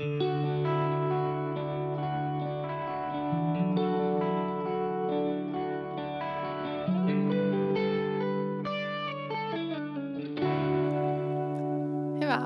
[0.00, 0.12] Hyvää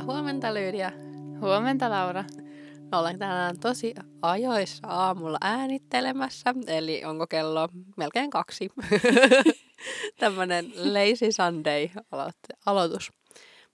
[0.05, 0.93] huomenta Lyydia.
[1.41, 2.25] Huomenta Laura.
[2.91, 8.71] Me ollaan tänään tosi ajoissa aamulla äänittelemässä, eli onko kello melkein kaksi.
[10.21, 13.24] Tämmönen Lazy Sunday aloit- aloitus.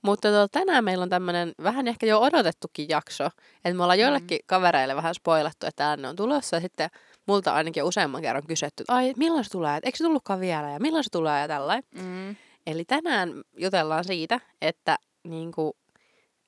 [0.02, 3.24] Mutta tota, tänään meillä on tämmönen vähän ehkä jo odotettukin jakso,
[3.64, 4.02] että me ollaan Mm.
[4.02, 6.90] joillekin kavereille vähän spoilattu, että tänne on tulossa ja sitten
[7.26, 10.70] multa ainakin useamman kerran kysytty, että ai milloin se tulee, et eikö se tullutkaan vielä
[10.70, 11.84] ja milloin se tulee ja tällainen.
[11.94, 12.36] Mm.
[12.66, 15.76] Eli tänään jutellaan siitä, että niinku,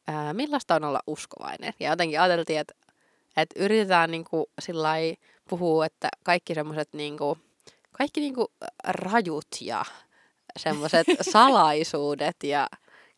[0.07, 1.73] ää, millaista on olla uskovainen.
[1.80, 2.74] Ja jotenkin ajateltiin, että,
[3.37, 5.16] että yritetään niinku sillai
[5.48, 7.38] puhua, että kaikki semmoiset niinku,
[7.93, 8.52] kaikki niinku
[8.88, 9.84] rajut ja
[10.59, 12.66] semmoiset salaisuudet ja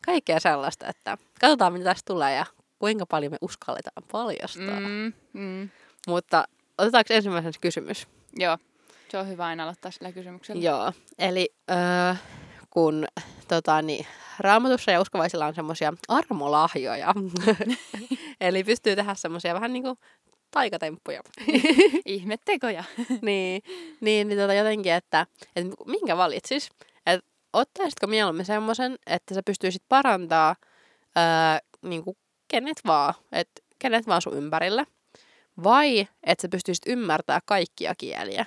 [0.05, 2.45] kaikkea sellaista, että katsotaan mitä tästä tulee ja
[2.79, 4.79] kuinka paljon me uskalletaan paljastaa.
[4.79, 5.13] Mm.
[5.33, 5.69] Mm.
[6.07, 8.07] Mutta otetaanko ensimmäisen kysymys?
[8.35, 8.57] Joo,
[9.09, 10.61] se on hyvä aina aloittaa sillä kysymyksellä.
[10.63, 12.15] Joo, eli öö,
[12.69, 13.05] kun
[13.47, 14.05] tota, niin,
[14.39, 17.13] raamatussa ja uskovaisilla on semmoisia armolahjoja,
[18.41, 19.97] eli pystyy tehdä semmoisia vähän niin kuin
[20.51, 21.21] taikatemppuja,
[22.05, 22.83] Ihmettekoja.
[23.21, 23.61] niin,
[24.01, 26.69] niin, niin tota, jotenkin, että, että minkä valitsis?
[27.55, 30.55] Ottaisitko mieluummin semmoisen, että sä pystyisit parantaa
[31.17, 31.23] öö,
[31.81, 32.17] niin kuin
[32.47, 34.85] kenet vaan, että kenet vaan sun ympärillä,
[35.63, 38.45] vai että sä pystyisit ymmärtää kaikkia kieliä?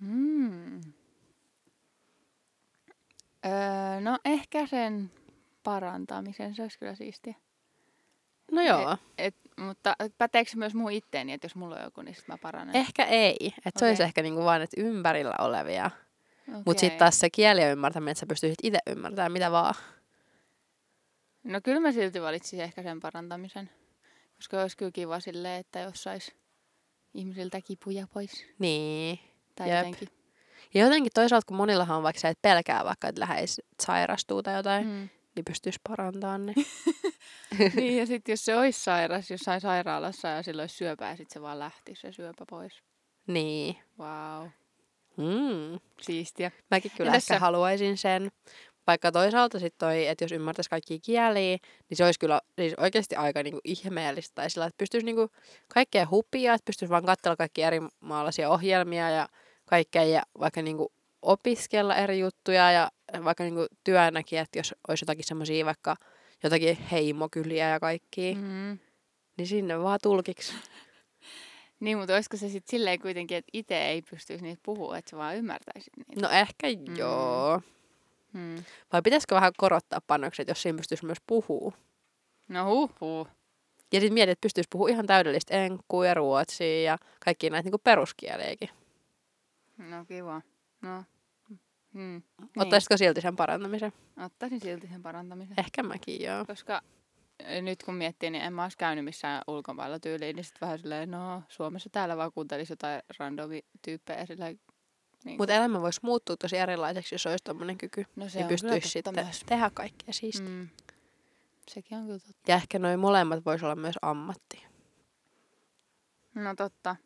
[0.00, 0.80] Mm.
[3.46, 5.10] Öö, no ehkä sen
[5.62, 7.34] parantamisen, se olisi kyllä siistiä.
[8.52, 8.96] No joo.
[9.18, 12.38] Et, mutta päteekö se myös muu itteeni, että jos mulla on joku, niin sit mä
[12.38, 12.76] paranen?
[12.76, 13.54] Ehkä ei.
[13.66, 15.90] Että se olisi ehkä niinku vaan että ympärillä olevia.
[16.48, 16.62] Okei.
[16.66, 19.74] Mutta sitten taas se kielien ymmärtäminen, että sä pystyisit itse ymmärtämään mitä vaan.
[21.44, 23.70] No kyllä mä silti valitsisin ehkä sen parantamisen.
[24.36, 26.32] Koska olisi kyllä kiva silleen, että jos sais
[27.14, 28.46] ihmisiltä kipuja pois.
[28.58, 29.18] Niin.
[29.54, 29.78] Tai Jep.
[29.78, 30.08] jotenkin.
[30.74, 34.56] Ja jotenkin toisaalta, kun monillahan on vaikka se, että pelkää vaikka, että läheis sairastuu tai
[34.56, 35.08] jotain, mm.
[35.38, 36.54] Niin pystyisi parantamaan ne.
[37.74, 41.42] niin, ja sitten jos se olisi sairas jossain sairaalassa ja sillä olisi syöpää, sitten se
[41.42, 42.82] vaan lähti se syöpä pois.
[43.26, 43.76] niin.
[43.98, 44.48] Wow.
[45.18, 45.80] Mm.
[46.00, 46.50] Siistiä.
[46.70, 47.40] Mäkin kyllä Entäs ehkä sä?
[47.40, 48.30] haluaisin sen.
[48.86, 51.58] Vaikka toisaalta sitten toi, että jos ymmärtäisi kaikkia kieliä,
[51.90, 54.34] niin se olisi kyllä siis oikeasti aika niinku ihmeellistä.
[54.34, 55.30] Tai sillä, että pystyisi niinku
[55.74, 59.28] kaikkea hupia, että pystyisi vaan katsella kaikkia eri maalaisia ohjelmia ja
[59.64, 60.92] kaikkea ja vaikka niinku
[61.22, 62.90] opiskella eri juttuja ja
[63.24, 65.96] vaikka niinku työnäkin, että jos olisi jotakin semmoisia vaikka
[66.42, 68.40] jotakin heimokyliä ja kaikkia, mm.
[68.40, 68.78] Mm.
[69.36, 70.54] niin sinne vaan tulkiksi.
[71.80, 75.16] Niin, mutta olisiko se sitten silleen kuitenkin, että itse ei pystyisi niitä puhua, että sä
[75.16, 76.20] vaan ymmärtäisit niitä?
[76.22, 76.96] No ehkä Mm.
[76.96, 77.60] joo.
[78.32, 78.64] Hmm.
[78.92, 81.72] Vai pitäisikö vähän korottaa panokset, jos siinä pystyisi myös puhua?
[82.48, 83.28] No huh, huh.
[83.92, 87.78] Ja sitten mietit, että pystyisi puhua ihan täydellistä enkkua ja ruotsia ja kaikki näitä niinku
[87.78, 88.68] peruskieliäkin.
[89.78, 90.42] No kiva.
[90.82, 91.04] No.
[91.48, 91.58] Hmm.
[91.92, 92.22] Niin.
[92.56, 93.92] Ottaisitko silti sen parantamisen?
[94.24, 95.54] Ottaisin silti sen parantamisen.
[95.58, 96.44] Ehkä mäkin joo.
[96.46, 96.82] Koska
[97.62, 101.10] nyt kun miettii, niin en mä olisi käynyt missään ulkomailla tyyliin, niin sitten vähän silleen,
[101.10, 104.60] no Suomessa täällä vaan kuuntelisi jotain randomi tyyppejä silleen.
[105.24, 108.04] Niin Mutta elämä voisi muuttua tosi erilaiseksi, jos olisi tommonen kyky.
[108.16, 109.42] no se kyllä pystyisi sitten myös.
[109.46, 110.48] tehdä kaikkea siistiä.
[110.48, 110.54] Mm.
[110.54, 110.68] Mm.
[111.68, 112.50] Sekin on kyllä totta.
[112.50, 114.64] Ja ehkä noin molemmat voisi olla myös ammatti.
[116.34, 116.96] No totta.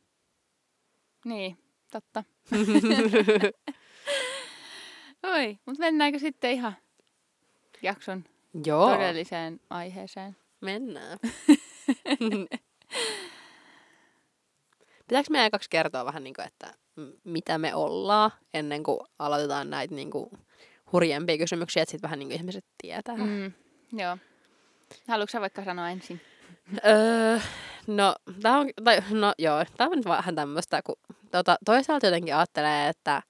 [1.24, 1.58] Niin,
[1.90, 2.24] totta.
[5.34, 6.76] Oi, mutta mennäänkö sitten ihan
[7.82, 8.24] jakson
[8.64, 10.36] joo, todelliseen aiheeseen?
[10.62, 11.18] mennään.
[15.08, 16.74] Pitääkö meidän kaksi kertoa vähän, niin kuin, että
[17.24, 20.30] mitä me ollaan ennen kuin aloitetaan näitä niin kuin,
[20.92, 23.16] hurjempia kysymyksiä, että sitten vähän niin kuin ihmiset tietää.
[23.16, 23.52] Mm.
[23.92, 24.18] Joo.
[25.08, 26.20] Haluatko sä vaikka sanoa ensin?
[26.86, 27.38] Öö,
[27.86, 30.96] no, tää on, tai, no joo, tää on nyt vähän tämmöistä, kun
[31.30, 33.24] tota, toisaalta jotenkin ajattelee, että et,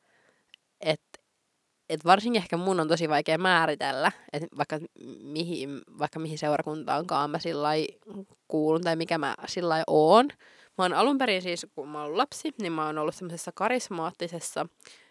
[1.93, 4.79] et varsinkin ehkä mun on tosi vaikea määritellä, että vaikka
[5.23, 7.69] mihin, vaikka mihin seurakuntaankaan mä sillä
[8.49, 10.29] kuulun tai mikä mä sillä oon.
[10.79, 14.67] Mä oon alun perin siis, kun mä oon lapsi, niin mä oon ollut semmoisessa karismaattisessa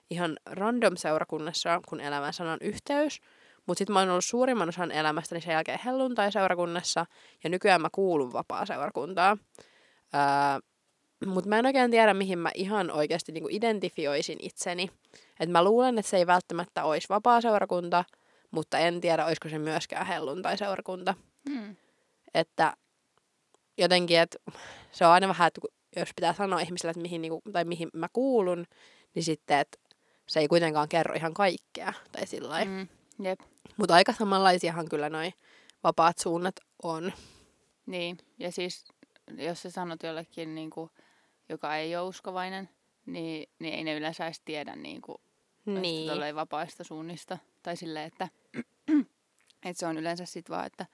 [0.10, 3.20] ihan random seurakunnassa, kun elämän sanan yhteys.
[3.68, 7.06] Mutta sitten mä oon ollut suurimman osan elämästäni sen jälkeen helluntai-seurakunnassa,
[7.44, 9.40] ja nykyään mä kuulun vapaa-seurakuntaan.
[10.16, 10.71] Öö,
[11.26, 14.92] Mutta mä en oikein tiedä, mihin mä ihan oikeasti niinku identifioisin itseni.
[15.40, 18.06] Et mä luulen, että se ei välttämättä olisi vapaa-seurakunta,
[18.52, 21.16] mutta en tiedä, olisiko se myöskään helluntai-seurakunta.
[21.50, 21.76] Mm.
[22.34, 22.74] Että
[23.78, 24.38] jotenkin, että
[24.92, 25.62] se on aina vähän, että
[25.96, 28.66] jos pitää sanoa ihmisille, että mihin, niinku, tai mihin mä kuulun,
[29.16, 29.78] niin sitten, että
[30.28, 31.94] se ei kuitenkaan kerro ihan kaikkea.
[32.12, 32.66] Tai sillä.
[32.66, 32.88] Mm.
[33.24, 33.40] Jep.
[33.78, 35.34] Mutta aika samanlaisiahan kyllä noi
[35.84, 37.14] vapaat suunnat on.
[37.86, 38.86] Niin, ja siis
[39.38, 40.90] jos sä sanot jollekin, niin kuin,
[41.52, 42.70] joka ei ole uskovainen,
[43.06, 45.18] niin, niin ei ne yleensä edes tiedä niin kuin,
[45.66, 46.36] Niin.
[46.36, 47.38] vapaista suunnista.
[47.64, 48.28] Tai silleen, että,
[49.66, 50.86] että se on yleensä sit vaan, että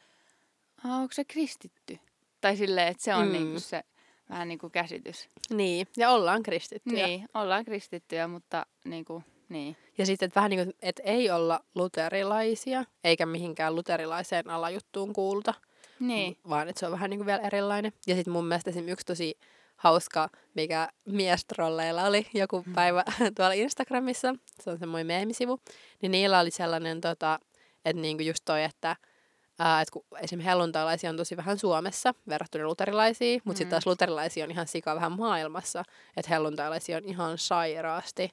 [0.86, 2.00] "Aa, onko se kristitty?
[2.42, 3.28] Tai silleen, että se on Mm.
[3.28, 3.34] mm.
[3.34, 3.84] niin kuin se
[4.30, 5.30] vähän niin kuin käsitys.
[5.50, 7.08] Niin, ja ollaan kristittyjä.
[7.08, 9.78] Niin, ollaan kristittyjä, mutta niin kuin, niin.
[9.98, 15.54] Ja sitten, että vähän niin kuin, että ei olla luterilaisia, eikä mihinkään luterilaiseen alajuttuun kuuluta,
[16.00, 16.38] Niin.
[16.50, 17.94] vaan että se on vähän niin kuin vielä erilainen.
[18.08, 18.88] Ja sitten mun mielestä esim.
[18.88, 19.38] yksi tosi
[19.78, 23.04] hauska, mikä miestrolleilla oli joku päivä
[23.36, 25.60] tuolla Instagramissa, se on semmoinen meemisivu,
[26.02, 27.40] niin niillä oli sellainen, tota,
[27.86, 28.96] että niinku just toi, että
[29.60, 33.70] Ää, et kun esimerkiksi helluntailaisia on tosi vähän Suomessa verrattuna luterilaisiin, mutta sitten Mm.
[33.70, 35.84] taas luterilaisia on ihan sika vähän maailmassa,
[36.18, 38.32] että helluntailaisia on ihan sairaasti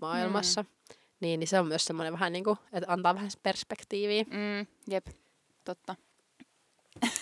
[0.00, 0.64] maailmassa.
[1.20, 4.24] Niin, niin se on myös semmoinen vähän niin kuin, että antaa vähän perspektiiviä.
[4.24, 5.06] Mm, jep,
[5.64, 5.94] totta.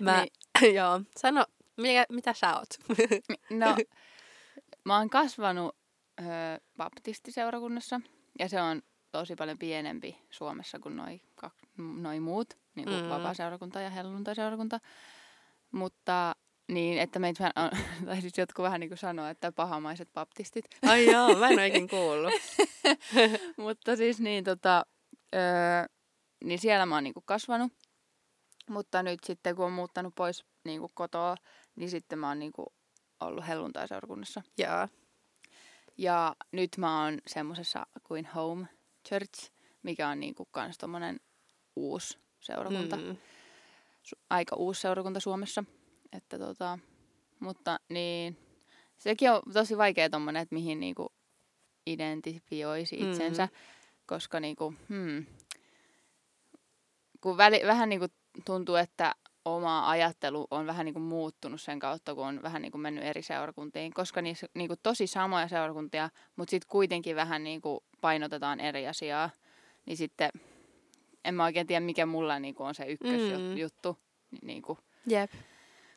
[0.00, 0.24] Mä,
[0.60, 0.74] Niin.
[0.76, 1.44] joo, sano,
[1.78, 2.68] mikä, mitä sä oot?
[3.50, 3.76] No,
[4.84, 5.76] mä oon kasvanut
[6.20, 6.24] ö,
[6.76, 8.00] baptistiseurakunnassa
[8.38, 8.82] ja se on
[9.12, 13.08] tosi paljon pienempi Suomessa kuin noi, kak- noi muut, niin kuin Mm.
[13.08, 14.80] vapaaseurakunta ja helluntaiseurakunta.
[15.70, 16.36] Mutta
[16.68, 17.70] niin, että meitä on,
[18.06, 20.64] tai siis jotkut vähän niin kuin sanoo, että pahamaiset baptistit.
[20.88, 22.32] Ai joo, mä en oikein kuullut.
[23.56, 24.86] Mutta siis niin, tota,
[25.34, 25.40] öö,
[26.44, 27.72] niin siellä mä oon niinku kasvanut.
[28.70, 31.36] Mutta nyt sitten kun on muuttanut pois niinku kotoa,
[31.78, 32.72] niin sitten mä oon niinku
[33.20, 34.42] ollut helluntaiseurakunnassa.
[34.58, 34.88] Joo.
[35.96, 38.66] Ja nyt mä oon semmosessa kuin Home
[39.08, 39.50] Church,
[39.82, 41.20] mikä on niinku kans tommonen
[41.76, 42.96] uusi seurakunta.
[42.96, 43.02] Mm.
[43.02, 43.16] Mm.
[44.02, 45.64] Su- aika uusi seurakunta Suomessa.
[46.12, 46.78] Että tota,
[47.40, 48.36] mutta niin,
[48.98, 51.12] sekin on tosi vaikea tommonen, että mihin niinku
[51.86, 53.58] identifioisi itsensä, Mm.
[54.06, 55.26] koska niinku, hmm,
[57.20, 58.06] kun väli, vähän niinku
[58.44, 59.14] tuntuu, että
[59.44, 63.92] oma ajattelu on vähän niinku muuttunut sen kautta, kun on vähän niinku mennyt eri seurakuntiin,
[63.94, 69.30] koska niissä niinku tosi samoja seurakuntia, mutta sitten kuitenkin vähän niinku painotetaan eri asiaa,
[69.86, 70.30] niin sitten
[71.24, 73.56] en mä oikein tiedä, mikä mulla niinku on se ykkösjuttu, Mm.
[73.56, 73.98] juttu,
[74.42, 75.30] niinku, Jep.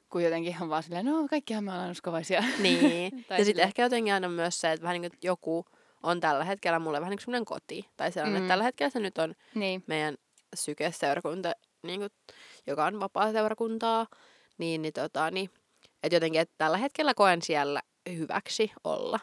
[0.09, 2.43] kun jotenkin on vaan silleen, no kaikkihan me ollaan uskovaisia.
[2.59, 3.11] Niin.
[3.37, 5.65] Ja sitten ehkä jotenkin aina myös se, että vähän niin kuin joku
[6.03, 7.89] on tällä hetkellä mulle vähän niin kuin semmoinen koti.
[7.97, 8.41] Tai sellainen.
[8.41, 8.43] Mm.
[8.45, 10.15] että tällä hetkellä se nyt on niin, meidän
[10.55, 11.53] sykeseurakunta,
[11.83, 12.09] niin kuin,
[12.67, 14.07] joka on vapaa-seurakuntaa.
[14.57, 15.49] Niin, niin, tota, niin
[16.03, 17.81] että jotenkin, että tällä hetkellä koen siellä
[18.17, 19.19] hyväksi olla.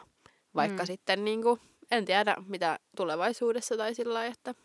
[0.55, 0.87] Vaikka mm.
[0.87, 4.55] Sitten niin kuin, en tiedä, mitä tulevaisuudessa tai sillä lailla, että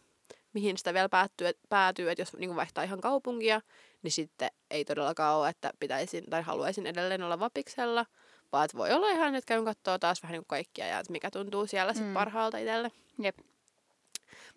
[0.52, 3.60] mihin sitä vielä päättyy, et, päätyy, että jos niin kuin vaihtaa ihan kaupunkia,
[4.02, 8.06] niin sitten ei todellakaan ole, että pitäisin tai haluaisin edelleen olla vapiksella,
[8.52, 11.12] vaan että voi olla ihan, että käyn katsoa taas vähän niin kuin kaikkia ja että
[11.12, 12.14] mikä tuntuu siellä Mm.
[12.14, 12.90] parhaalta itselle.
[13.22, 13.36] jep.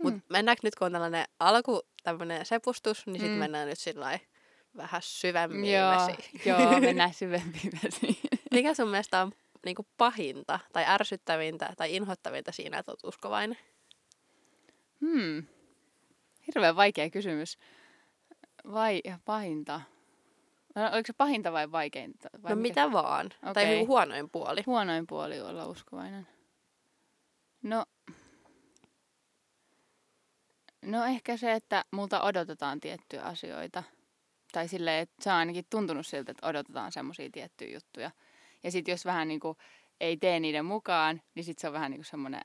[0.03, 0.21] Mutta Mm.
[0.29, 3.39] mennäänkö nyt, kun on tällainen alku, tämmöinen sepustus, niin sitten Mm.
[3.39, 4.19] mennään nyt sillä
[4.77, 6.41] vähän syvemmin Joo, vesiin.
[6.45, 8.17] joo, mennään syvempiin vesiin.
[8.51, 9.31] Mikä sun mielestä on
[9.65, 13.57] niinku pahinta tai ärsyttävintä tai inhottavinta siinä, että oot uskovainen?
[15.01, 15.43] Hmm.
[16.47, 17.57] Hirveän vaikea kysymys.
[18.73, 19.81] Vai pahinta?
[20.75, 22.29] No, oliko se pahinta vai vaikeinta?
[22.43, 22.85] Vai no mikä?
[22.85, 23.29] mitä vaan.
[23.41, 23.65] Tai Okei.
[23.65, 24.63] niinku huonoin puoli.
[24.65, 26.27] Huonoin puoli olla uskovainen.
[27.63, 27.85] No,
[30.87, 33.83] no ehkä se, että multa odotetaan tiettyjä asioita.
[34.51, 38.11] Tai silleen, että se on ainakin tuntunut siltä, että odotetaan semmoisia tiettyjä juttuja.
[38.63, 39.57] Ja sitten jos vähän niin kuin
[39.99, 42.41] ei tee niiden mukaan, niin sitten se on vähän niin kuin semmoinen,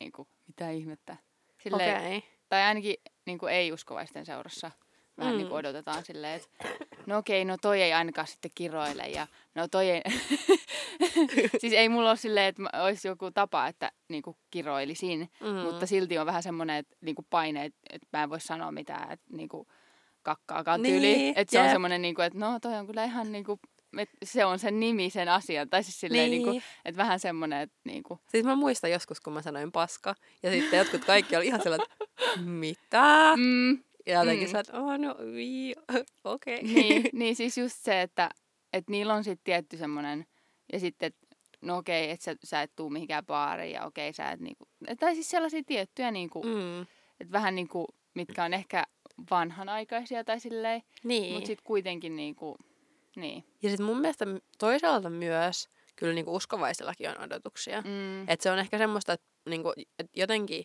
[0.00, 1.16] niin kuin, mitä ihmettä.
[1.62, 2.18] Silleen, Okei.
[2.18, 2.30] Okay.
[2.48, 2.96] tai ainakin
[3.26, 4.70] niin kuin ei-uskovaisten seurassa
[5.18, 5.34] vähän Mm.
[5.34, 5.38] mm.
[5.38, 6.68] niin kuin odotetaan silleen, että
[7.06, 10.02] no okei, no toi ei ainakaan sitten kiroile ja no toi ei...
[11.60, 15.46] siis ei mulla ole silleen, että olisi joku tapa, että niin kuin kiroilisin, Mm.
[15.48, 15.54] mm.
[15.54, 18.72] mutta silti on vähän semmoinen että, niin kuin paine, että, että mä en voi sanoa
[18.72, 19.68] mitään, että niin kuin
[20.22, 21.32] kakkaakaan Niin, tyyli.
[21.36, 23.60] Että se on semmoinen, niin kuin, että no toi on kyllä ihan niin kuin,
[24.24, 25.70] se on sen nimi, sen asian.
[25.70, 26.42] Tai siis silleen, niin.
[26.42, 26.52] Niin.
[26.52, 29.72] niin kuin, että vähän semmoinen, että niin kuin, Siis mä muistan joskus, kun mä sanoin
[29.72, 33.32] paska, ja sitten jotkut kaikki oli ihan sellainen, että mitä?
[33.36, 34.52] mm, jotenkin Mm.
[34.52, 35.74] sä, että oh, no, vii,
[36.24, 36.58] okei.
[36.58, 36.68] Okay.
[36.74, 38.30] niin, niin siis just se, että,
[38.72, 40.26] että niillä on sitten tietty semmoinen,
[40.72, 41.26] ja sitten, että
[41.62, 44.64] no okei, että sä, sä et tuu mihinkään baariin, ja okei, sä et niinku,
[45.00, 46.80] tai siis sellaisia tiettyjä niinku, mm.
[47.20, 48.84] Että vähän niinku, mitkä on ehkä
[49.30, 51.32] vanhanaikaisia tai silleen, Niin.
[51.32, 52.56] mutta sitten kuitenkin niinku,
[53.16, 53.44] niin.
[53.62, 54.24] Ja sitten mun mielestä
[54.58, 57.80] toisaalta myös kyllä niinku uskovaisillakin on odotuksia.
[57.80, 57.88] Mm.
[57.88, 60.64] Mm, Et se on ehkä semmoista, että niinku, et jotenkin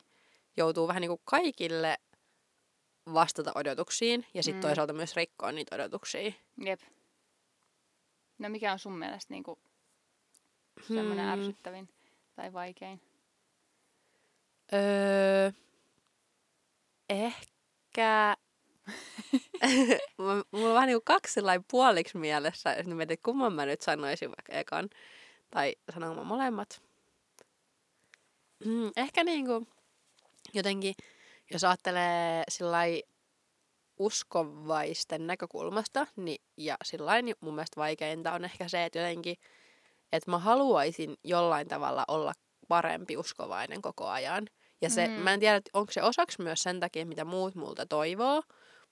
[0.57, 1.97] joutuu vähän niinku kaikille
[3.13, 4.67] vastata odotuksiin ja sitten Mm.
[4.67, 6.31] toisaalta myös rikkoa niitä odotuksia.
[6.65, 6.81] jep.
[8.37, 9.59] No mikä on sun mielestä niinku
[10.87, 11.33] semmoinen Hmm.
[11.33, 11.89] ärsyttävin
[12.35, 13.01] tai vaikein?
[14.73, 15.51] Öö,
[17.09, 18.37] ehkä
[20.51, 24.29] Mulla on vähän niinku kaksi sellainen puoliksi mielessä, että mietin, että kumman mä nyt sanoisin
[24.29, 24.89] vaikka ekan.
[25.51, 26.81] Tai sanonko mä molemmat.
[28.65, 29.67] Mm, ehkä niinku
[30.53, 30.95] jotenkin,
[31.51, 33.03] jos ajattelee sillai
[33.99, 39.35] uskovaisten näkökulmasta, niin, ja sillai, niin mun mielestä vaikeinta on ehkä se, että jotenkin,
[40.11, 42.33] että mä haluaisin jollain tavalla olla
[42.67, 44.47] parempi uskovainen koko ajan.
[44.81, 45.13] Ja se, mm.
[45.13, 48.43] mä en tiedä, onko se osaksi myös sen takia, mitä muut multa toivoo,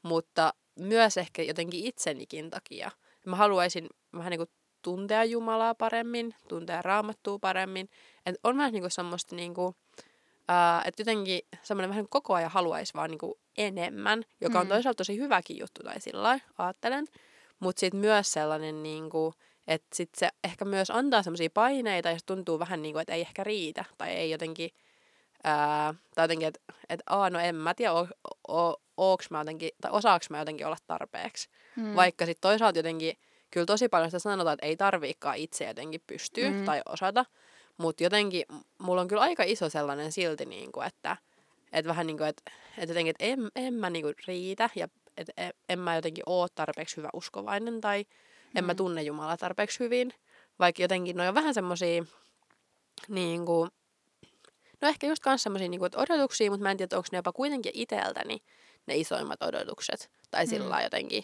[0.04, 2.92] mutta myös ehkä jotenkin itsenikin takia.
[3.26, 4.50] Mä haluaisin vähän niin kuin
[4.82, 7.90] tuntea Jumalaa paremmin, tuntea raamattua paremmin.
[8.26, 9.76] Et on vähän niin kuin semmoista niin kuin,
[10.52, 14.70] uh, että jotenkin semmoinen vähän koko ajan haluaisi vaan niin kuin enemmän, joka on mm.
[14.70, 17.06] toisaalta tosi hyväkin juttu tai sillä ajattelen.
[17.60, 19.34] Mutta sitten myös sellainen, niin kuin,
[19.68, 23.14] että sit se ehkä myös antaa semmoisia paineita ja se tuntuu vähän niin kuin, että
[23.14, 24.70] ei ehkä riitä tai ei jotenkin,
[25.44, 28.08] ää, tai jotenkin, että et, aa, no en mä tiedä, o,
[28.48, 31.50] o, ooks mä jotenkin, tai osaaks mä jotenkin olla tarpeeksi.
[31.76, 31.96] Mm.
[31.96, 33.18] Vaikka sitten toisaalta jotenkin,
[33.52, 36.66] kyllä tosi paljon sitä sanotaan, että ei tarviikaan itse jotenkin pystyä mm.
[36.66, 37.26] tai osata,
[37.78, 38.46] mutta jotenkin
[38.78, 41.18] mulla on kyllä aika iso sellainen silti, niin kuin, että
[41.72, 44.88] et vähän niin kuin, että et jotenkin, että en, en mä niin kuin riitä ja
[45.18, 48.06] että en, en mä jotenkin oo tarpeeksi hyvä uskovainen tai
[48.56, 48.78] en mä mm.
[48.78, 50.14] tunne Jumalaa tarpeeksi hyvin.
[50.60, 52.04] Vaikka jotenkin ne on vähän semmosia
[53.08, 53.70] niin kuin,
[54.82, 57.32] no ehkä just kans semmosia niin kuin, odotuksia, mutta mä en tiedä, onko ne jopa
[57.32, 58.44] kuitenkin iteltäni
[58.86, 60.10] ne isoimmat odotukset.
[60.32, 60.50] Tai mm.
[60.50, 61.24] sillä jotenkin.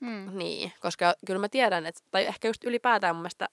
[0.00, 0.38] Mm.
[0.38, 3.48] Niin, koska kyllä mä tiedän, että, tai ehkä just ylipäätään mun mielestä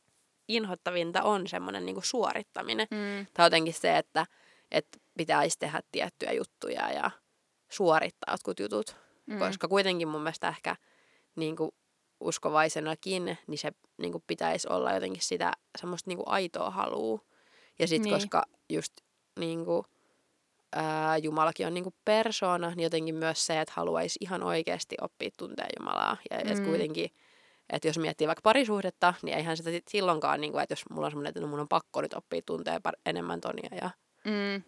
[0.56, 2.88] inhottavinta on semmoinen niin suorittaminen.
[2.92, 3.28] Mm.
[3.34, 4.26] Tai jotenkin se, että,
[4.72, 7.12] että pitäisi tehdä tiettyjä juttuja ja
[7.70, 8.96] suorittaa jotkut jutut.
[9.26, 9.40] Mm.
[9.40, 10.76] Koska kuitenkin mun mielestä ehkä
[11.36, 11.72] niin kuin
[12.20, 17.20] uskovaisenakin, niin se niin kuin pitäisi olla jotenkin sitä semmoista niin kuin aitoa halua.
[17.80, 18.20] Ja sitten niin.
[18.20, 18.94] koska just
[19.40, 19.86] niin kuin,
[20.76, 25.30] ää, Jumalakin on niin kuin persoona, niin jotenkin myös se, että haluaisi ihan oikeasti oppia
[25.38, 26.18] tuntea Jumalaa.
[26.32, 26.52] Ja mm.
[26.52, 27.10] että kuitenkin,
[27.72, 31.12] että jos miettii vaikka parisuhdetta, niin eihän sitä silloinkaan, niin kuin, että jos mulla on
[31.12, 33.90] semmoinen, että no mun on pakko nyt oppia tuntea enemmän Tonia ja
[34.26, 34.64] mm.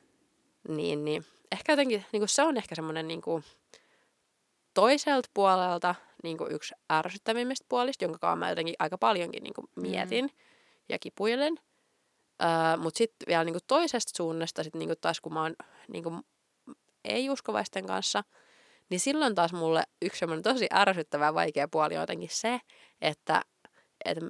[0.75, 3.43] niin, niin ehkä jotenkin, niin kuin se on ehkä semmoinen niin kuin,
[4.73, 10.25] toiselta puolelta niin kuin yksi ärsyttävimmistä puolista, jonka mä jotenkin aika paljonkin niin kuin mietin
[10.25, 10.31] mm.
[10.89, 11.53] ja kipuilen.
[11.53, 15.55] Uh, Mutta sitten vielä niin kuin toisesta suunnasta, sit niin kuin taas kun mä oon
[15.87, 16.21] niin kuin
[17.05, 18.23] ei-uskovaisten kanssa,
[18.89, 22.59] niin silloin taas mulle yksi semmoinen tosi ärsyttävä ja vaikea puoli on jotenkin se,
[23.01, 23.41] että,
[24.05, 24.25] että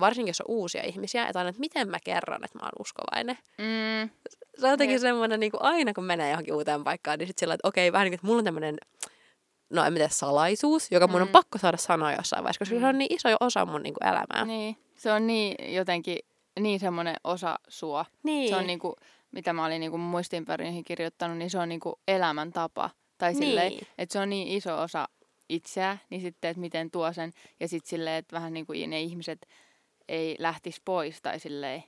[0.00, 3.38] varsinkin jos on uusia ihmisiä, että aina, että miten mä kerron, että mä oon uskovainen.
[3.58, 4.10] Mm.
[4.58, 7.54] Se on jotenkin semmoinen, niin kuin aina kun menee johonkin uuteen paikkaan, niin sitten sillä
[7.54, 8.76] että okei, vähän niin kuin, että mulla on tämmöinen
[9.70, 11.22] no en tiedä, salaisuus, joka mun mm.
[11.22, 12.80] on pakko saada sanoa jossain vaiheessa, koska mm.
[12.80, 14.44] se on niin iso osa mun niin kuin, elämää.
[14.44, 16.18] Niin, se on niin jotenkin,
[16.60, 18.04] niin semmoinen osa sua.
[18.22, 18.48] Niin.
[18.48, 18.94] Se on niin kuin,
[19.32, 22.90] mitä mä olin niin kuin muistinpäryihin kirjoittanut, niin se on niin kuin elämäntapa.
[23.20, 23.42] Tai niin.
[23.42, 25.08] silleen, että se on niin iso osa
[25.48, 29.00] itseä, niin sitten, että miten tuo sen, ja sitten silleen, että vähän niin kuin ne
[29.00, 29.46] ihmiset
[30.08, 31.84] ei lähtisi pois, tai silleen,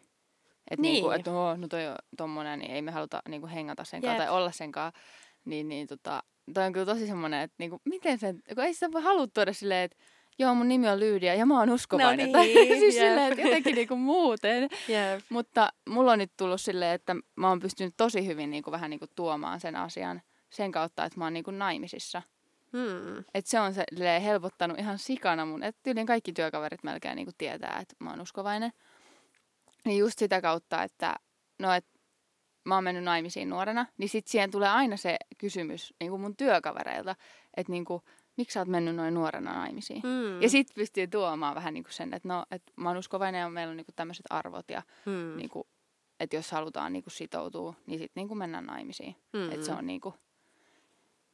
[0.71, 0.93] että niin.
[0.93, 4.19] Niinku, että oh, no toi on tommonen, niin ei me haluta niinku hengata sen kanssa
[4.19, 5.01] tai olla sen kanssa.
[5.45, 6.23] Niin, niin tota,
[6.55, 9.53] toi on kyllä tosi semmoinen, että niinku, miten se, kun ei sitä voi halua tuoda
[9.53, 9.97] silleen, että
[10.39, 12.33] joo, mun nimi on Lyydia ja mä oon uskovainen.
[12.33, 13.05] No niin, siis yep.
[13.05, 14.63] silleen, että jotenkin niinku muuten.
[14.63, 15.25] Yep.
[15.29, 19.07] Mutta mulla on nyt tullut silleen, että mä oon pystynyt tosi hyvin niinku vähän niinku
[19.15, 20.23] tuomaan sen asian
[20.53, 22.23] sen kautta, että mä oon niinku naimisissa.
[22.73, 23.25] Hmm.
[23.35, 23.85] Et se on se
[24.25, 28.73] helpottanut ihan sikana mun, että yli kaikki työkaverit melkein niinku tietää, että mä oon uskovainen.
[29.85, 31.17] Niin just sitä kautta, että
[31.59, 31.87] no et
[32.65, 36.37] mä oon mennyt naimisiin nuorena, niin sit siihen tulee aina se kysymys niin kuin mun
[36.37, 37.17] työkavereilta,
[37.57, 38.03] että niin kuin,
[38.37, 40.03] miksi sä oot mennyt noin nuorena naimisiin?
[40.03, 40.43] Mm.
[40.43, 43.51] Ja sit pystyy tuomaan vähän niin kuin sen, että no, että mä oon uskovainen ja
[43.51, 45.37] meillä on niin kuin tämmöiset arvot ja mm.
[45.37, 45.65] niin kuin,
[46.21, 49.17] että jos halutaan niin kuin sitoutua, niin sitten niin kuin mennään naimisiin.
[49.33, 49.53] Mm.
[49.53, 50.15] Että se on niin kuin,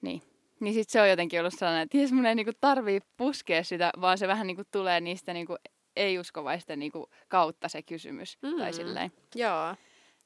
[0.00, 0.23] niin.
[0.61, 3.90] Niin sit se on jotenkin ollut sellainen, että jes mun ei niinku tarvii puskea sitä,
[4.00, 5.57] vaan se vähän niinku tulee niistä niinku
[5.97, 8.38] ei-uskovaisten niinku kautta se kysymys.
[8.43, 8.59] Mm.
[8.59, 9.12] Tai silleen.
[9.35, 9.75] Joo.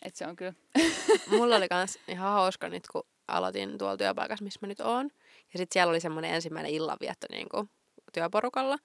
[0.02, 0.52] Et se on kyllä.
[1.38, 5.11] Mulla oli kans ihan hauska nyt, kun aloitin tuolla työpaikassa, missä mä nyt oon.
[5.52, 7.71] Ja sitten siellä oli semmoinen ensimmäinen illanvietto niin kuin,
[8.12, 8.79] työporukalla.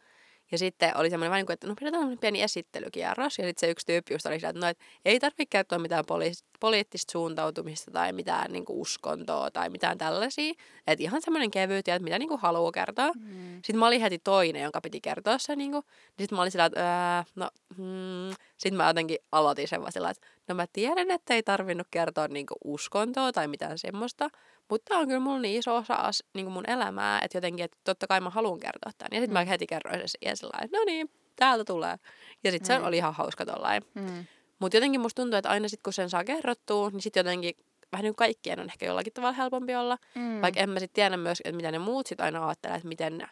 [0.51, 3.38] Ja sitten oli semmoinen vain, niin että no pidetään pieni esittelykierros.
[3.38, 6.46] Ja sitten se yksi tyyppi just oli että, no, että ei tarvitse käyttää mitään poli-
[6.60, 10.54] poliittista suuntautumista tai mitään niin kuin uskontoa tai mitään tällaisia.
[10.88, 13.12] Että ihan semmoinen kevyt ja että mitä niin kuin haluaa kertoa.
[13.13, 13.56] Mm.
[13.56, 15.56] Sitten mä olin heti toinen, jonka piti kertoa se.
[15.56, 15.84] Niin kuin.
[15.84, 18.36] Niin sitten mä olin sillä, että no, hmm.
[18.58, 22.27] Sitten mä jotenkin aloitin sen vaan sillä, että no mä tiedän, että ei tarvinnut kertoa
[22.27, 24.30] niin kuin uskontoa tai mitään semmoista.
[24.69, 27.77] Mutta on kyllä mulla niin iso osa as, niin kuin mun elämää, että jotenkin, että
[27.83, 29.09] totta kai mä haluan kertoa tämän.
[29.12, 29.33] Ja sitten mm.
[29.33, 31.95] mä heti kerroin sen siihen sillä että no niin, täältä tulee.
[32.43, 32.81] Ja sitten mm.
[32.81, 33.83] se oli ihan hauska tollain.
[33.93, 34.25] Mm.
[34.59, 37.55] Mutta jotenkin musta tuntuu, että aina sitten kun sen saa kerrottua, niin sitten jotenkin
[37.91, 39.97] vähän niin kuin kaikkien on ehkä jollakin tavalla helpompi olla.
[40.15, 40.41] Mm.
[40.41, 43.27] Vaikka en mä sitten tiedä myös, että mitä ne muut sitten aina ajattelee, että miten,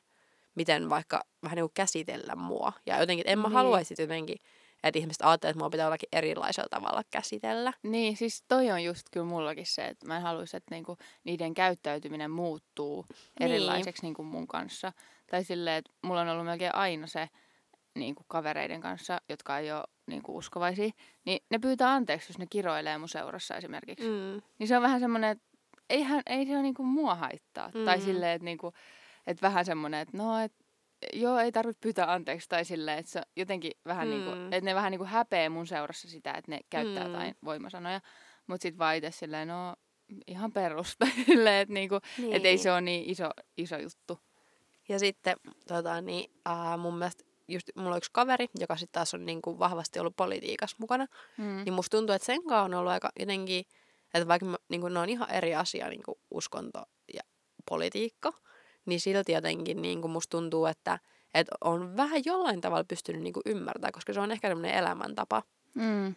[0.56, 2.74] miten vaikka vähän niin kuin käsitellä mua.
[2.86, 3.54] Ja jotenkin, että en mä Niin.
[3.54, 4.38] haluaisi jotenkin,
[4.86, 7.74] että ihmiset ajattelee, että mua pitää jollakin erilaisella tavalla käsitellä.
[7.84, 11.54] Niin, siis toi on just kyllä mullakin se, että mä en haluaisi, että niinku niiden
[11.54, 13.52] käyttäytyminen muuttuu Niin.
[13.52, 14.94] erilaiseksi niinku mun kanssa.
[15.32, 17.30] Tai silleen, että mulla on ollut melkein aina se
[17.96, 20.90] niinku kavereiden kanssa, jotka ei ole niinku uskovaisia,
[21.26, 24.08] niin ne pyytää anteeksi, jos ne kiroilee mun seurassa esimerkiksi.
[24.08, 24.42] Mm.
[24.60, 25.44] Niin se on vähän semmoinen, että
[25.90, 27.72] eihän, ei se ole niinku mua haittaa.
[27.74, 27.86] Mm.
[27.86, 28.74] Tai silleen, että niinku,
[29.28, 30.54] et vähän semmoinen, että no, et,
[31.14, 32.50] joo, ei tarvitse pyytää anteeksi.
[32.50, 34.14] Tai silleen, että se jotenkin vähän mm.
[34.14, 34.46] niinku, Mm.
[34.54, 37.12] että ne vähän niinku häpeä mun seurassa sitä, että ne käyttää Mm.
[37.12, 38.02] jotain voimasanoja.
[38.48, 39.76] Mutta sitten vaan itse silleen, no
[40.28, 41.06] ihan perusta.
[41.26, 42.34] silleen, että niinku, Niin.
[42.34, 44.20] et ei se ole niin iso, iso juttu.
[44.90, 45.36] Ja sitten
[45.68, 49.42] tota, niin, äh, mun mielestä just mulla on yksi kaveri, joka sitten taas on niin
[49.42, 51.06] kuin vahvasti ollut politiikassa mukana.
[51.38, 51.62] Mm.
[51.66, 53.66] Niin musta tuntuu, että sen kanssa on ollut aika jotenkin,
[54.14, 56.84] että vaikka mä, niin kuin ne on ihan eri asia, niin kuin uskonto
[57.14, 57.22] ja
[57.70, 58.34] politiikka,
[58.86, 61.00] niin silti jotenkin niin kuin musta tuntuu, että,
[61.34, 65.44] että on vähän jollain tavalla pystynyt niin kuin ymmärtämään, koska se on ehkä semmoinen elämäntapa.
[65.76, 66.16] Mm.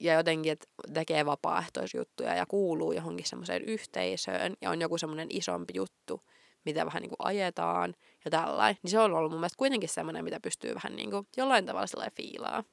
[0.00, 5.72] Ja jotenkin, että tekee vapaaehtoisjuttuja ja kuuluu johonkin semmoiseen yhteisöön ja on joku semmoinen isompi
[5.76, 6.22] juttu,
[6.64, 8.78] mitä vähän niin kuin ajetaan ja tällainen.
[8.82, 11.86] Niin se on ollut mun mielestä kuitenkin semmoinen, mitä pystyy vähän niin kuin jollain tavalla
[11.86, 12.64] sellainen fiilaa.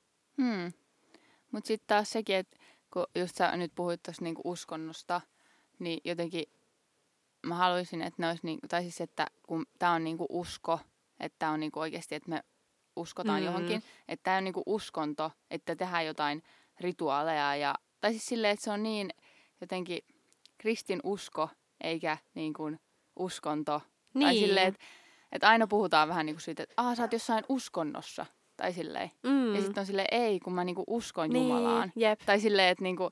[0.41, 0.73] Hmm.
[1.51, 2.57] Mutta sitten taas sekin, että
[2.93, 5.21] kun just sä nyt puhuit tuosta niinku uskonnosta,
[5.79, 6.45] niin jotenkin
[7.45, 10.79] mä haluaisin, että ne olisi, niinku, tai siis että kun tämä on niinku usko,
[11.19, 12.43] että tämä on niinku oikeasti, että me
[12.95, 13.45] uskotaan Mm.
[13.45, 16.43] johonkin, että tämä on niinku uskonto, että tehdään jotain
[16.79, 19.09] rituaaleja, ja, tai siis silleen, että se on niin
[19.62, 20.00] jotenkin
[20.57, 21.50] kristin usko,
[21.81, 22.79] eikä niin kuin
[23.15, 23.81] uskonto.
[24.13, 24.27] Niin.
[24.27, 24.83] Tai silleen, että,
[25.31, 28.25] että aina puhutaan vähän niin kuin siitä, että aah, sä oot jossain uskonnossa,
[28.57, 29.12] tai silleen.
[29.23, 29.55] mm.
[29.55, 31.91] Ja sitten on silleen, ei, kun mä niinku uskon niin, Jumalaan.
[31.95, 32.19] Jep.
[32.25, 33.09] Tai silleen, että niinku,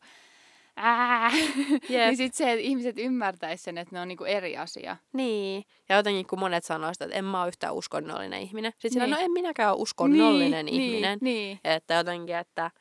[0.78, 1.32] ää,
[1.90, 1.90] Jep.
[1.90, 4.98] niin sitten se, että ihmiset ymmärtäis sen, että ne on niinku eri asia.
[5.14, 5.64] Niin.
[5.90, 8.74] Ja jotenkin kun monet sanoo sitä, että en mä ole yhtään uskonnollinen ihminen.
[8.78, 9.12] Sitten niin.
[9.12, 11.20] No en minäkään ole uskonnollinen niin, ihminen.
[11.22, 11.60] Niin, niin.
[11.64, 12.72] Että jotenkin, että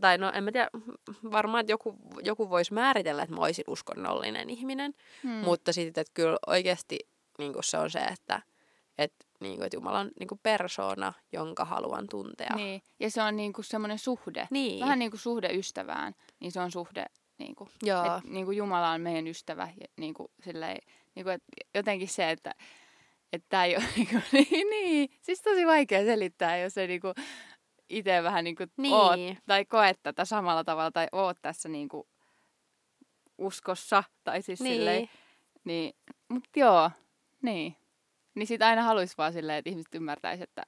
[0.00, 0.68] tai no en mä tiedä,
[1.30, 4.94] varmaan, että joku, joku voisi määritellä, että mä olisin uskonnollinen ihminen.
[5.22, 5.30] Hmm.
[5.30, 6.98] Mutta sitten, että kyllä oikeasti
[7.38, 8.42] niin se on se, että,
[8.98, 12.56] että, niin kuin, että Jumala on niin kuin persoona, jonka haluan tuntea.
[12.56, 12.82] Niin.
[13.00, 14.48] Ja se on niinku semmoinen suhde.
[14.50, 14.80] Niin.
[14.80, 17.06] Vähän niin kuin suhde ystävään, niin se on suhde,
[17.38, 18.04] niinku, Joo.
[18.04, 19.68] että niinku Jumala on meidän ystävä.
[19.80, 20.78] Ja niinku, silleen,
[21.14, 21.42] niinku, et
[21.74, 22.54] jotenkin se, että
[23.32, 27.08] että tämä ei ole niinku, niin, niin, siis tosi vaikea selittää, jos ei niinku
[27.88, 28.94] itse vähän niinku Niin.
[28.94, 32.08] oot, tai koet tätä samalla tavalla, tai oot tässä niinku
[33.38, 34.76] uskossa, tai siis niin.
[34.76, 35.10] silleen,
[35.64, 35.96] niin,
[36.28, 36.90] mut joo,
[37.42, 37.76] niin.
[38.34, 40.62] Niin sit aina haluaisi vaan silleen, että ihmiset ymmärtäisi, että,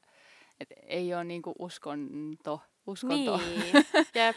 [0.61, 3.37] että ei ole niinku uskonto, uskonto.
[3.37, 3.73] Niin,
[4.15, 4.37] jep.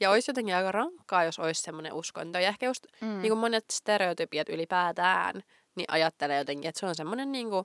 [0.00, 2.38] Ja olisi jotenkin aika rankkaa, jos olisi semmoinen uskonto.
[2.38, 3.08] Ja ehkä just Mm.
[3.22, 5.42] niin kuin monet stereotypiat ylipäätään,
[5.76, 7.64] niin ajattelee jotenkin, että se on semmoinen, niin kuin,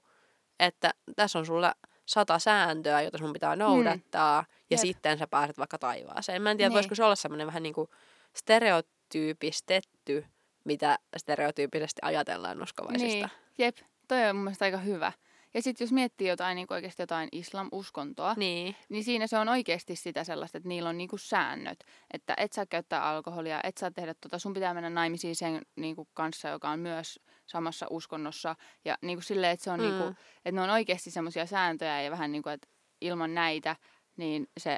[0.59, 1.73] että tässä on sulla
[2.05, 4.47] sata sääntöä, jota sun pitää noudattaa, mm.
[4.69, 4.79] ja Jep.
[4.81, 6.41] sitten sä pääset vaikka taivaaseen.
[6.41, 6.73] Mä en tiedä, Niin.
[6.73, 7.89] voisiko se olla semmoinen vähän niin kuin
[8.35, 10.25] stereotyypistetty,
[10.63, 13.27] mitä stereotyypisesti ajatellaan uskovaisista.
[13.27, 15.11] Niin, jep, toi on mun mielestä aika hyvä.
[15.53, 18.63] Ja sitten jos miettii jotain niin oikeasti jotain islam-uskontoa, niin.
[18.65, 18.75] Niin.
[18.89, 21.83] niin siinä se on oikeasti sitä sellaista, että niillä on niinku säännöt.
[22.13, 26.07] Että et saa käyttää alkoholia, et saa tehdä tota, sun pitää mennä naimisiin sen niinku
[26.13, 28.55] kanssa, joka on myös samassa uskonnossa.
[28.85, 29.85] Ja niinku silleen, että se on Mm.
[29.85, 30.03] niinku,
[30.35, 32.67] että ne on oikeasti semmoisia sääntöjä ja vähän niinku, että
[33.01, 33.75] ilman näitä,
[34.17, 34.77] niin se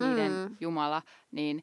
[0.00, 0.56] niiden Mm.
[0.60, 1.62] Jumala, niin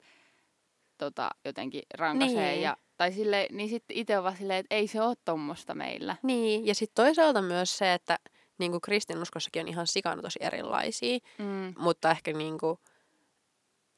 [0.97, 2.51] tota, jotenkin rankaisee.
[2.51, 2.61] Niin.
[2.61, 6.15] Ja, tai sille, niin sitten itse on vaan silleen, että ei se ole tommosta meillä.
[6.23, 8.19] Niin, ja sitten toisaalta myös se, että
[8.57, 11.73] niin kuin kristinuskossakin on ihan sikana tosi erilaisia, Mm.
[11.77, 12.77] mutta ehkä niin kuin,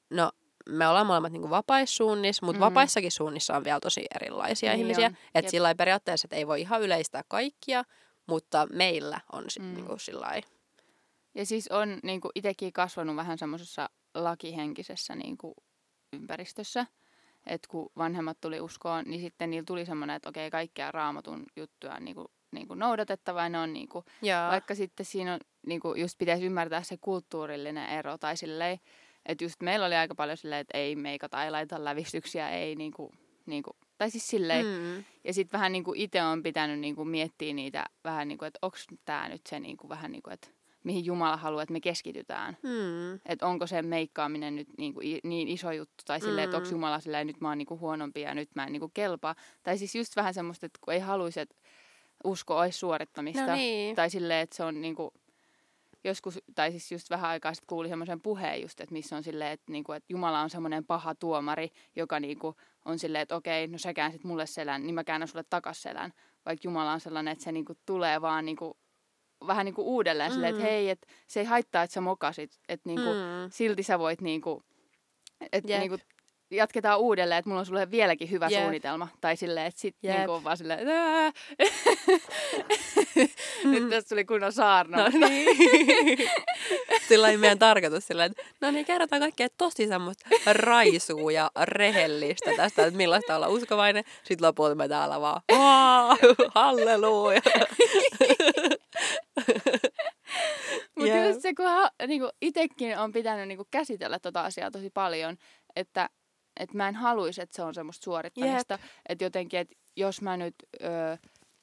[0.10, 0.32] no
[0.70, 2.66] me ollaan molemmat niin vapaissuunnissa, mutta Mhm.
[2.66, 5.12] vapaissakin suunnissa on vielä tosi erilaisia Niin ihmisiä.
[5.36, 7.84] Että sillä periaatteessa, että ei voi ihan yleistää kaikkia,
[8.28, 9.82] mutta meillä on sitten Mm.
[9.82, 9.88] mm.
[9.88, 10.42] niin sillä.
[11.36, 15.54] Ja siis on niin itsekin kasvanut vähän semmoisessa lakihenkisessä niin kuin
[16.14, 16.86] ympäristössä.
[17.46, 21.94] Että kun vanhemmat tuli uskoon, niin sitten niillä tuli semmoinen, että okei, kaikkea raamatun juttuja
[21.94, 23.44] on niin kuin, niin kuin noudatettava.
[23.44, 24.06] Ja ne on niin kuin,
[24.52, 28.18] vaikka sitten siinä on, niin kuin just pitäisi ymmärtää se kulttuurillinen ero.
[28.18, 28.80] Tai silleen,
[29.26, 32.92] että just meillä oli aika paljon silleen, että ei meikata, ei laita lävistyksiä, ei niin
[32.94, 33.12] kuin,
[33.46, 36.96] niin kuin, tai siis silleen, mm, ja sitten vähän niin kuin itse on pitänyt niin
[36.96, 40.22] kuin miettiä niitä vähän niin kuin, että onko tämä nyt se niin kuin vähän niin
[40.24, 40.48] kuin, että
[40.84, 42.58] mihin Jumala haluaa, että me keskitytään.
[42.64, 46.70] mm, Että onko se meikkaaminen nyt niin, kuin niin iso juttu, tai silleen, että onko
[46.70, 46.72] Mm.
[46.76, 49.36] Jumala silleen, nyt mä oon niin kuin huonompi ja nyt mä en niin kuin kelpaa.
[49.64, 51.56] Tai siis just vähän semmoista, että kun ei haluaisi, että
[52.24, 53.46] usko olisi suorittamista.
[53.48, 53.96] no niin.
[53.96, 55.10] Tai silleen, että se on niin kuin,
[56.04, 59.52] joskus, tai siis just vähän aikaa sitten kuuli semmoisen puheen just, että missä on silleen,
[59.52, 63.36] että, niin kuin, että Jumala on semmoinen paha tuomari, joka niin kuin, on silleen, että
[63.36, 66.14] okei, no sä käänsit mulle selän, niin mä käännän sulle takas selän.
[66.46, 68.78] Vaikka Jumala on sellainen, että se niinku tulee vaan niinku,
[69.48, 70.34] vähän niinku uudelleen mm.
[70.34, 72.52] silleen, että hei, että se ei haittaa, että sä mokasit.
[72.70, 73.50] Että niinku, Mm.
[73.52, 74.64] silti sä voit niinku,
[75.52, 75.80] että Jep.
[75.80, 75.98] niinku,
[76.52, 78.62] jatketaan uudelleen, että mulla on sulle vieläkin hyvä Jep.
[78.62, 79.08] suunnitelma.
[79.22, 80.16] Tai silleen, että sit Jep.
[80.18, 81.32] niinku on vaan silleen, että "Ää."
[83.64, 84.98] Nyt tästä tuli kunnon saarna.
[84.98, 85.58] No niin.
[87.10, 92.52] sillä ei meidän tarkoitus sillä, että no niin, kerrotaan kaikkea tosi semmoista raisua ja rehellistä
[92.58, 94.04] tästä, että millaista olla uskovainen.
[94.24, 95.42] Sitten lopulta me täällä vaan,
[96.56, 97.42] halleluja.
[100.96, 105.38] Mutta just se, kun ha, niinku, itekin on pitänyt niinku, käsitellä tota asiaa tosi paljon,
[105.76, 106.10] että
[106.60, 108.80] et mä en haluaisi, että se on semmoista suorittamista.
[109.10, 110.88] Että jotenkin, että jos mä nyt ö,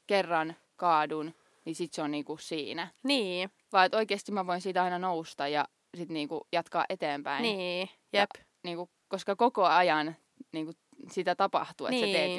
[0.07, 2.88] kerran kaadun, niin sit se on niinku siinä.
[3.05, 5.64] Niin, Vaan että oikeasti mä voin siitä aina nousta ja
[5.96, 7.42] sit niinku, jatkaa eteenpäin.
[7.42, 8.31] niin, Ja- jep.
[8.62, 10.16] Niinku, koska koko ajan
[10.53, 10.72] niinku,
[11.11, 12.37] sitä tapahtuu, että sä teet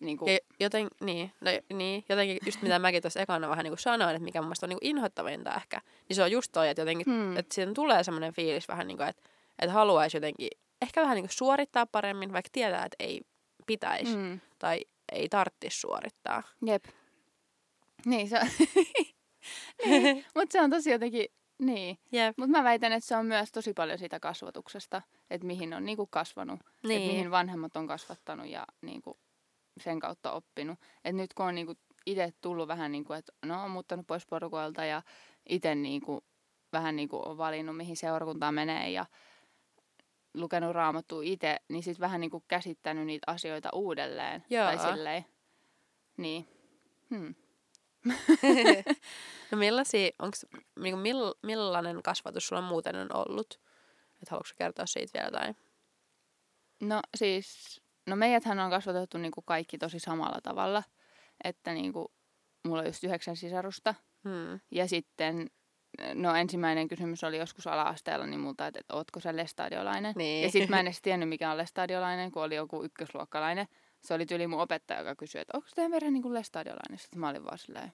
[0.00, 0.06] Niin.
[0.06, 3.78] Niinku, Ja joten, niin, no, niin, jotenkin just mitä mäkin tuossa ekana vähän niin kuin
[3.78, 6.68] sanoin, että mikä mun mielestä on niin kuin inhottavinta ehkä, niin se on just toi,
[6.68, 7.22] että jotenkin, Hmm.
[7.22, 7.36] hmm.
[7.36, 9.22] että siinä tulee semmoinen fiilis vähän niin kuin, että,
[9.58, 10.48] että haluaisi jotenkin
[10.82, 13.20] ehkä vähän niin kuin suorittaa paremmin, vaikka tietää, että ei
[13.66, 14.80] pitäisi mm, tai
[15.12, 16.42] ei tarttisi suorittaa.
[16.66, 16.84] jep.
[18.06, 18.40] Niin, se
[19.86, 21.26] niin, mutta se on tosi jotenkin,
[21.58, 21.98] niin.
[22.12, 22.38] Jep.
[22.38, 26.06] Mutta mä väitän, että se on myös tosi paljon siitä kasvatuksesta, että mihin on niinku
[26.06, 27.02] kasvanut, niin.
[27.02, 29.18] että mihin vanhemmat on kasvattanut ja niinku
[29.80, 30.78] sen kautta oppinut.
[31.04, 31.74] Et nyt kun on niinku
[32.06, 35.02] itse tullut vähän niin kuin, että no on muuttanut pois porukoilta ja
[35.48, 36.24] itse niinku,
[36.72, 39.06] vähän niinku on valinnut, mihin seurakuntaan menee ja
[40.34, 44.44] lukenut raamattua itse, niin sitten vähän niinku käsittänyt niitä asioita uudelleen.
[44.50, 44.64] Joo.
[44.64, 45.24] Tai silleen.
[46.16, 46.48] Niin.
[47.10, 47.34] Hmm.
[49.50, 50.46] no millaisia, onks,
[50.80, 53.60] niinku mill, millainen kasvatus sulla muuten on ollut?
[54.22, 55.56] Että haluatko kertoa siitä vielä jotain?
[56.80, 60.82] No siis, no meidäthän on kasvatettu niinku kaikki tosi samalla tavalla.
[61.44, 62.12] Että niinku,
[62.66, 63.94] mulla on just yhdeksän sisarusta.
[64.24, 64.60] Hmm.
[64.70, 65.50] Ja sitten,
[66.14, 70.14] no ensimmäinen kysymys oli joskus ala-asteella, niin multa, että, että ootko sä lestadiolainen?
[70.16, 70.42] Niin.
[70.42, 73.66] Ja sitten mä en edes tiennyt, mikä on lestadiolainen, kun oli joku ykkösluokkalainen.
[74.00, 76.98] Se oli tyyli mun opettaja, joka kysyi, että onko teidän perhe niin lestadiolainen?
[76.98, 77.92] Sitten mä olin vaan silleen,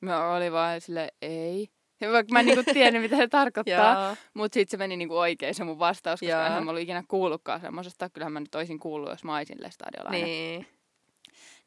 [0.00, 1.68] mä olin vaan silleen, ei.
[2.00, 4.16] Ja vaikka mä en niinku tiennyt, mitä se tarkoittaa.
[4.34, 7.60] Mutta sitten se meni niinku oikein se mun vastaus, koska enhän mä ollut ikinä kuullutkaan
[7.60, 8.10] semmosesta.
[8.10, 10.22] Kyllähän mä nyt olisin kuullut, jos mä olisin lestadiolainen.
[10.22, 10.66] Niin.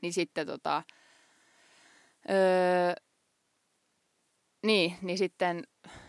[0.02, 0.84] Niin sitten tota...
[2.30, 2.94] Öö,
[4.63, 5.63] niin, niin sitten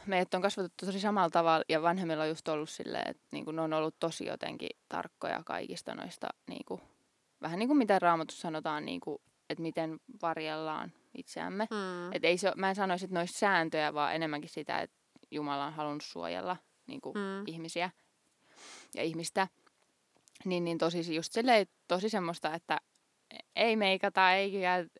[0.06, 3.62] meidät on kasvatettu tosi samalla tavalla ja vanhemmilla on just ollut silleen, että niinku ne
[3.62, 6.80] on ollut tosi jotenkin tarkkoja kaikista noista, niinku,
[7.42, 11.66] vähän niin kuin mitä raamatussa sanotaan, niinku, että miten varjellaan itseämme.
[11.70, 12.12] Hmm.
[12.12, 14.96] Et ei se, mä en sanoisi, että ne olisi sääntöjä, vaan enemmänkin sitä, että
[15.30, 17.44] Jumala on halunnut suojella niinku, Mm.
[17.46, 17.90] ihmisiä
[18.94, 19.48] ja ihmistä.
[20.44, 22.78] Niin, niin tosi just silleen, tosi semmoista, että
[23.56, 24.52] ei meikata, ei,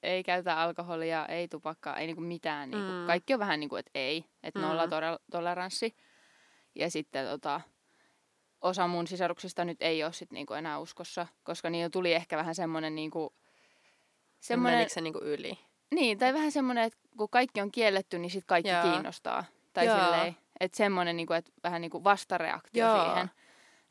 [0.03, 2.71] ei käytä alkoholia, ei tupakkaa, ei niinku mitään.
[2.71, 3.07] Niinku, Mm.
[3.07, 4.65] Kaikki on vähän niin kuin, että ei, että Mm.
[4.67, 4.89] nolla
[5.31, 5.97] toleranssi.
[6.75, 7.61] Ja sitten tota,
[8.61, 12.55] osa mun sisaruksista nyt ei ole sit niinku enää uskossa, koska niillä tuli ehkä vähän
[12.55, 13.35] semmoinen niinku,
[14.41, 15.59] semmoinen, Menikö se niinku yli?
[15.95, 18.83] Niin, tai vähän semmoinen, että kun kaikki on kielletty, niin sitten kaikki Joo.
[18.83, 19.45] kiinnostaa.
[19.73, 19.99] Tai Joo.
[19.99, 23.05] silleen, että semmoinen niinku, että vähän niinku vastareaktio Joo.
[23.05, 23.31] siihen.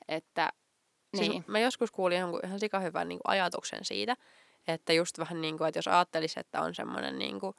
[0.08, 0.50] Että,
[1.18, 1.44] Siis niin.
[1.48, 4.18] mä joskus kuulin jonkun ihan sikahyvän niin kuin ajatuksen siitä,
[4.68, 7.56] että just vähän niin kuin, että jos ajattelisi, että on semmoinen niin kuin,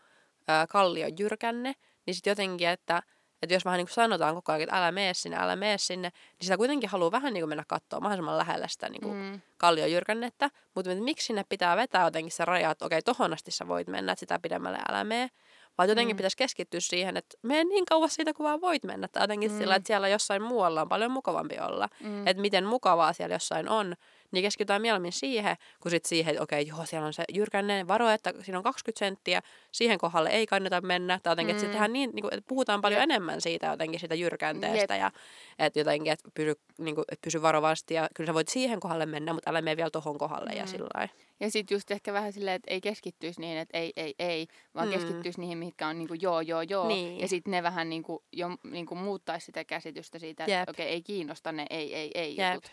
[0.49, 1.75] ää, kallion jyrkänne,
[2.07, 3.03] niin sitten jotenkin, että,
[3.43, 6.09] että jos vähän niin kuin sanotaan koko ajan, että älä mene sinne, älä mene sinne,
[6.09, 9.41] niin sitä kuitenkin haluaa vähän niin kuin mennä katsoa mahdollisimman lähellä sitä niin kuin Mm,
[9.57, 13.69] kallion jyrkännettä, mutta miksi sinne pitää vetää jotenkin se raja, että okei, tohon asti sä
[13.69, 15.31] voit mennä, että sitä pidemmälle älä mene,
[15.79, 16.19] vaan jotenkin Mm.
[16.19, 19.59] pitäisi keskittyä siihen, että mene niin kauas siitä, kun vaan voit mennä, tai jotenkin Mm.
[19.59, 21.89] sillä, että siellä jossain muualla on paljon mukavampi olla.
[22.01, 23.95] Mm, että miten mukavaa siellä jossain on,
[24.33, 28.09] niin keskitytään mieluummin siihen, kun sit siihen, että okei, joo, siellä on se jyrkänne, varo,
[28.11, 29.43] että siinä on 20 senttiä,
[29.73, 31.69] siihen kohdalle ei kannata mennä, tai jotenkin, että Mm.
[31.69, 31.73] mm.
[31.73, 33.11] tehdään niin, niin kuin, että puhutaan paljon Jep.
[33.11, 35.11] enemmän siitä jotenkin siitä jyrkänteestä, ja
[35.59, 39.07] että jotenkin, että pysy, niin kuin, että pysy varovasti, ja kyllä sä voit siihen kohdalle
[39.07, 40.57] mennä, mutta älä mene vielä tohon kohdalle, mm.
[40.57, 41.15] ja sillä lailla.
[41.41, 44.89] Ja sitten just ehkä vähän silleen, että ei keskittyisi niin, että ei, ei, ei, vaan
[44.89, 44.95] Mm.
[44.95, 46.89] keskittyisi niihin, mitkä on niinku joo, joo, joo.
[46.89, 47.21] Niin.
[47.21, 51.53] Ja sitten ne vähän niinku, jo, niinku muuttaisi sitä käsitystä siitä, että okei, ei kiinnosta
[51.53, 52.55] ne ei, ei, ei Jep.
[52.55, 52.73] jutut.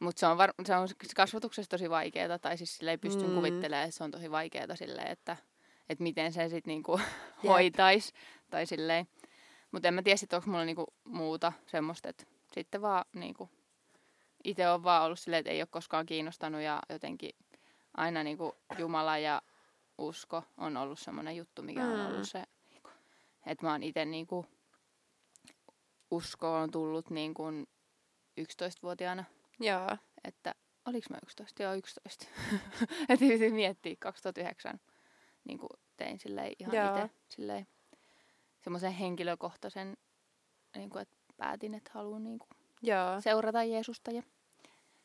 [0.00, 3.30] Mutta se on, var, se on kasvatuksessa tosi vaikeaa, tai siis silleen pystyn Mm.
[3.30, 3.34] mm.
[3.36, 5.36] kuvittelemaan, että se on tosi vaikeaa silleen, että,
[5.88, 7.00] että miten se sitten niinku
[7.48, 8.12] hoitaisi.
[8.50, 9.08] Tai silleen.
[9.72, 13.50] Mutta en mä tiedä sit, onko mulla niinku muuta semmoista, että sitten vaan niinku,
[14.44, 17.30] itse on vaan ollut silleen, että ei ole koskaan kiinnostanut ja jotenkin
[17.94, 19.42] aina niinku Jumala ja
[19.98, 22.06] usko on ollut semmoinen juttu, mikä on Mm.
[22.06, 22.90] ollut se, niinku,
[23.46, 24.46] että mä oon itse niinku,
[26.10, 27.42] usko on tullut niinku
[28.40, 29.24] 11-vuotiaana,
[29.60, 29.96] Joo.
[30.24, 30.54] että
[30.86, 31.62] oliks mä 11?
[31.62, 32.26] Joo, 11.
[33.08, 34.80] että piti miettiä 2009.
[35.44, 36.96] Niin kuin tein silleen ihan Joo.
[36.96, 37.66] itse silleen
[38.60, 39.96] semmoisen henkilökohtaisen,
[40.76, 42.48] niin kuin, että päätin, että haluan niin kuin
[42.82, 43.20] Joo.
[43.20, 44.22] seurata Jeesusta ja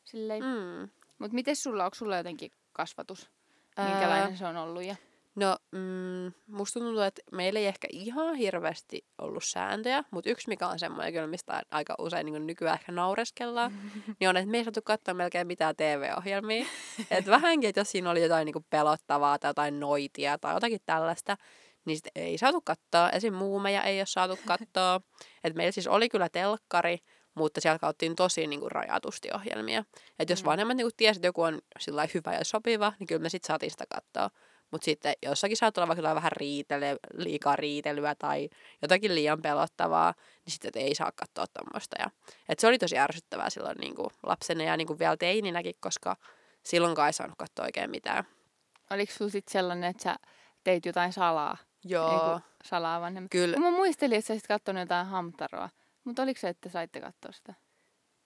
[0.04, 0.42] silleen.
[0.44, 0.90] Mm.
[1.18, 3.30] Mutta miten sulla, onko sulla jotenkin kasvatus?
[3.76, 4.84] Ää, Minkälainen se on ollut?
[4.84, 4.96] Ja...
[5.36, 10.68] No, mm, musta tuntuu, että meillä ei ehkä ihan hirveästi ollut sääntöjä, mutta yksi mikä
[10.68, 13.72] on semmoinen kyllä, mistä aika usein niin nykyään ehkä naureskellaan,
[14.20, 16.66] niin on, että me ei saatu katsoa melkein mitään TV-ohjelmia.
[17.10, 21.36] että vähänkin, että jos siinä oli jotain niin pelottavaa tai jotain noitia tai jotakin tällaista,
[21.84, 23.10] niin sit ei saatu katsoa.
[23.10, 23.34] Esim.
[23.34, 25.00] muumeja ei ole saatu katsoa.
[25.44, 26.98] Et meillä siis oli kyllä telkkari,
[27.34, 29.84] mutta siellä kauttiin tosi niin kuin, rajatusti ohjelmia.
[30.18, 30.46] Et jos Mm.
[30.46, 33.70] vanhemmat niin tiesi, että joku on sillä hyvä ja sopiva, niin kyllä me sitten saatiin
[33.70, 34.30] sitä katsoa.
[34.74, 38.48] Mutta sitten jossakin saattaa olla vaikka vähän riitele, liikaa riitelyä tai
[38.82, 41.96] jotakin liian pelottavaa, niin sitten et ei saa katsoa tuommoista.
[41.98, 42.10] Ja,
[42.48, 46.16] et se oli tosi ärsyttävää silloin niin kuin lapsena ja niin kuin vielä teininäkin, koska
[46.62, 48.24] silloinkaan ei saanut katsoa oikein mitään.
[48.90, 50.16] Oliko sulla sitten sellainen, että sä
[50.64, 51.56] teit jotain salaa?
[51.84, 53.30] Joo, Niinku salaa vanhemmat?
[53.30, 53.56] kyllä.
[53.56, 55.70] Mä muistelin, että sä olisit katsonut jotain hamtaroa.
[56.04, 57.54] Mutta oliko se, että saitte katsoa sitä?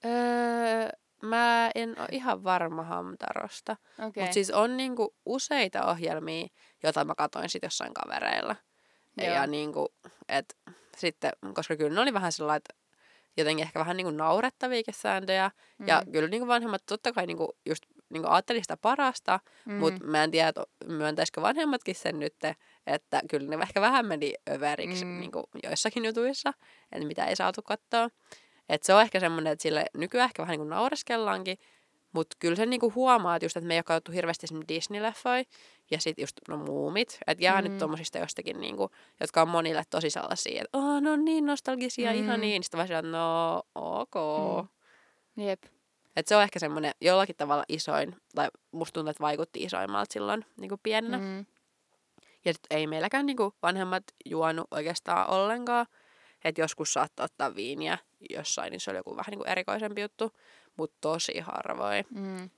[0.04, 0.88] Öö,
[1.22, 3.76] mä en ole ihan varma Hamtarosta.
[3.98, 4.22] Okay.
[4.22, 6.46] Mutta siis on niinku useita ohjelmia,
[6.82, 8.56] joita mä katoin sit jossain kavereilla.
[9.16, 9.34] Joo.
[9.34, 9.94] Ja niinku,
[10.28, 10.56] et
[10.96, 12.74] sitten, koska kyllä ne oli vähän sellainen, että
[13.36, 15.50] jotenkin ehkä vähän niinku naurettaviakin sääntöjä.
[15.78, 15.88] Mm.
[15.88, 19.74] Ja kyllä niinku vanhemmat totta kai niinku just niinku ajatteli sitä parasta, mm.
[19.74, 20.52] mutta mä en tiedä,
[20.86, 22.34] myöntäisikö vanhemmatkin sen nyt,
[22.86, 25.20] että kyllä ne ehkä vähän meni överiksi mm.
[25.20, 26.52] niinku joissakin jutuissa,
[26.92, 28.08] että mitä ei saatu katsoa.
[28.68, 31.58] Et se on ehkä semmoinen, että sille nykyään ehkä vähän niinku naureskellaankin,
[32.12, 35.44] mutta kyllä sen niinku huomaa, että, just, että me ei ole katsottu hirveästi esimerkiksi Disney-leffoja
[35.90, 37.68] ja sitten just no muumit, että jää mm.
[37.68, 42.18] Nyt tuommoisista jostakin, niinku, jotka on monille tosi sellaisia, että oh, no niin nostalgisia, mm.
[42.18, 44.14] ihan niin, sitten vaan sillä, no ok.
[45.36, 45.44] Mm.
[45.44, 45.62] Jep.
[46.16, 50.44] Et se on ehkä semmoinen jollakin tavalla isoin, tai musta tuntuu, että vaikutti isoimmalta silloin
[50.56, 51.18] niinku pienenä.
[51.18, 51.24] Mm.
[51.24, 51.46] Mm.
[52.44, 55.86] Ja sit ei meilläkään niinku vanhemmat juonut oikeastaan ollenkaan.
[56.44, 57.98] Että joskus saattoi ottaa viiniä
[58.30, 60.32] jossain, niin se oli joku vähän niinku erikoisempi juttu.
[60.76, 62.04] Mutta tosi harvoin.
[62.10, 62.50] Mm.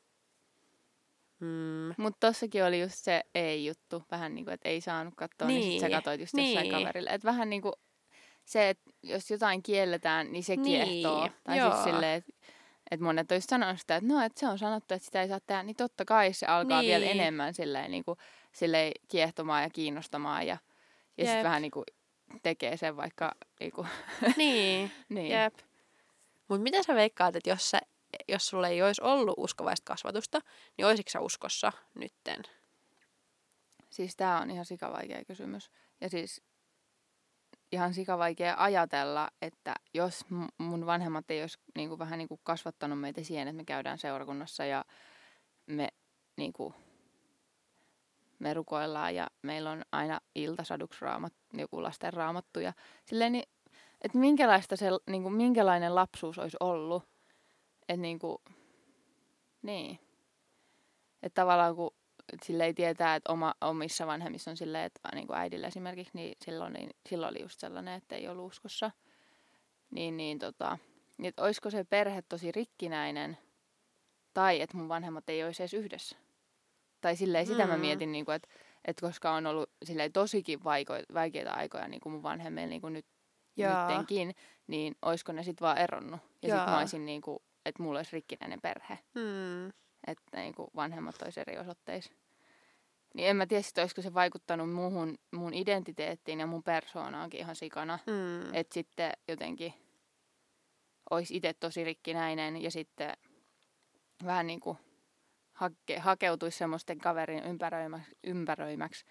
[1.40, 1.94] Mm.
[1.96, 4.03] Mutta tossakin oli just se ei-juttu.
[4.11, 6.62] Vähän niin kuin, että ei saanut katsoa, niin, niin sit sä Niin, katsoit just jossain
[6.68, 6.73] niin.
[6.73, 7.11] kaverille.
[7.11, 7.73] Että vähän niin kuin
[8.44, 11.29] se, että jos jotain kielletään, niin se Niin, kiehtoo.
[11.44, 11.70] Tai joo.
[11.70, 12.33] siis silleen, että
[12.90, 15.40] et monet olisi sanonut sitä, että no, että se on sanottu, että sitä ei saa
[15.46, 17.20] tehdä, niin totta kai se alkaa vielä Niin.
[17.20, 18.18] enemmän silleen, niin kuin,
[18.53, 20.57] silleen kiehtomaan ja kiinnostamaan ja,
[21.18, 21.85] ja sitten vähän niin kuin
[22.43, 23.88] tekee sen vaikka, niin, kuin,
[24.37, 25.31] niin, niin.
[25.31, 25.55] jep.
[26.49, 27.81] Mutta mitä sä veikkaat, että jos, sä,
[28.29, 30.40] jos sulla ei olisi ollut uskovaista kasvatusta,
[30.77, 32.43] niin olisitko sä uskossa nytten?
[33.90, 35.71] Siis tämä on ihan sikavaikea kysymys.
[36.01, 36.43] Ja siis
[37.73, 40.25] ihan sikavaikea ajatella, että jos
[40.59, 44.85] mun vanhemmat ei olisi niinku vähän niinku kasvattanut meitä siihen, että me käydään seurakunnassa ja
[45.66, 45.88] me,
[46.37, 46.75] niinku,
[48.40, 52.61] me rukoillaan ja meillä on aina iltasaduksi raamat, joku lasten raamattu.
[52.61, 52.72] Ja
[53.05, 53.48] silleen, niin,
[54.03, 57.03] että minkälaista se, niinku, minkälainen lapsuus olisi ollut.
[57.88, 58.42] Että niinku,
[59.62, 59.98] niin.
[61.22, 61.94] Että tavallaan kun
[62.42, 66.37] sille ei tietää, että oma, omissa vanhemmissa on silleen, että niin kuin äidillä esimerkiksi, niin
[66.44, 68.90] silloin, niin silloin oli just sellainen, että ei ollut uskossa.
[69.90, 70.79] Niin, niin tota,
[71.18, 73.38] niin olisiko se perhe tosi rikkinäinen,
[74.35, 76.16] tai että mun vanhemmat ei olisi edes yhdessä.
[77.00, 77.80] Tai silleen sitä mä Mm.
[77.80, 78.48] mietin, niin kuin, että,
[78.84, 82.92] että koska on ollut silleen tosikin vaiko, vaikeita aikoja niin kuin mun vanhemmilla niin kuin
[82.92, 83.06] nyt,
[83.88, 84.34] nyttenkin,
[84.66, 86.20] niin olisiko ne sitten vaan eronnut.
[86.42, 89.68] Ja sitten mä olisin, niin kuin, että mulla olisi rikkinäinen perhe Hmm.
[90.06, 92.12] että niin kuin vanhemmat olisi eri osoitteissa.
[93.14, 97.56] Niin en mä tiedä, sit olisiko se vaikuttanut muuhun, mun identiteettiin ja mun persoonaankin ihan
[97.56, 97.98] sikana.
[98.06, 98.54] Hmm.
[98.54, 99.74] Että sitten jotenkin
[101.10, 103.16] olisi itse tosi rikkinäinen ja sitten
[104.24, 104.78] vähän niin kuin
[105.61, 109.05] hake, hakeutuisi semmoisten kaverin ympäröimäksi, ympäröimäksi,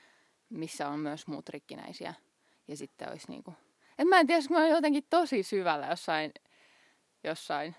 [0.50, 2.14] missä on myös muut rikkinäisiä.
[2.68, 3.58] Ja sitten olisi niin kuin...
[4.00, 6.32] En mä en tiedä, mä oon jotenkin tosi syvällä jossain,
[7.24, 7.76] jossain.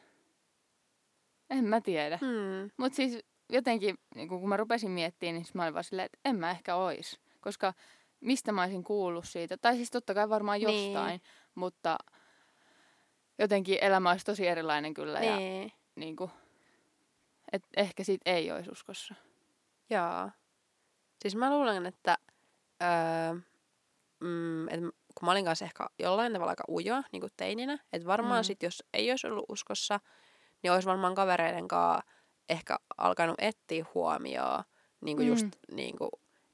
[1.50, 2.18] En mä tiedä.
[2.20, 2.70] Hmm.
[2.76, 3.18] Mutta siis
[3.52, 6.76] jotenkin, niin kun mä rupesin miettimään, niin mä olin vaan silleen, että en mä ehkä
[6.76, 7.20] ois.
[7.40, 7.74] Koska
[8.20, 9.56] mistä mä olisin kuullut siitä?
[9.56, 10.92] Tai siis totta kai varmaan Niin.
[10.92, 11.20] jostain,
[11.54, 11.98] mutta
[13.38, 15.20] jotenkin elämä olisi tosi erilainen kyllä.
[15.20, 15.72] Ja Niin.
[15.96, 16.30] niin kuin,
[17.52, 19.14] et ehkä siitä ei olisi uskossa.
[19.90, 20.30] Joo.
[21.22, 22.18] Siis mä luulen, että,
[22.82, 23.34] öö,
[24.20, 24.80] mm, että
[25.14, 28.40] kun mä olin kanssa ehkä jollain tavalla aika ujo niin kuin teininä, että varmaan Mm.
[28.40, 28.44] mm.
[28.46, 30.00] sit, jos ei olisi ollut uskossa,
[30.62, 32.02] niin olisi varmaan kavereiden kanssa
[32.48, 34.64] ehkä alkanut etsiä huomioon
[35.00, 35.32] niin kuin Mm.
[35.32, 36.10] just niin kuin,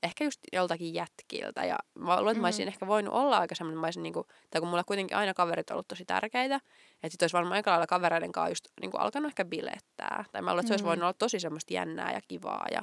[0.06, 1.64] ehkä just joltakin jätkiltä.
[1.64, 2.68] Ja mä luulen, että mä olisin Mm.
[2.68, 5.74] ehkä voinut olla aika semmoinen, mä olisin niinku, tai kun mulla kuitenkin aina kaverit on
[5.74, 9.44] ollut tosi tärkeitä, että sit olisi varmaan aika lailla kavereiden kanssa just niinku alkanut ehkä
[9.44, 10.24] bilettää.
[10.32, 12.66] Tai mä luulen, että se olisi voinut olla tosi semmoista jännää ja kivaa.
[12.70, 12.82] Ja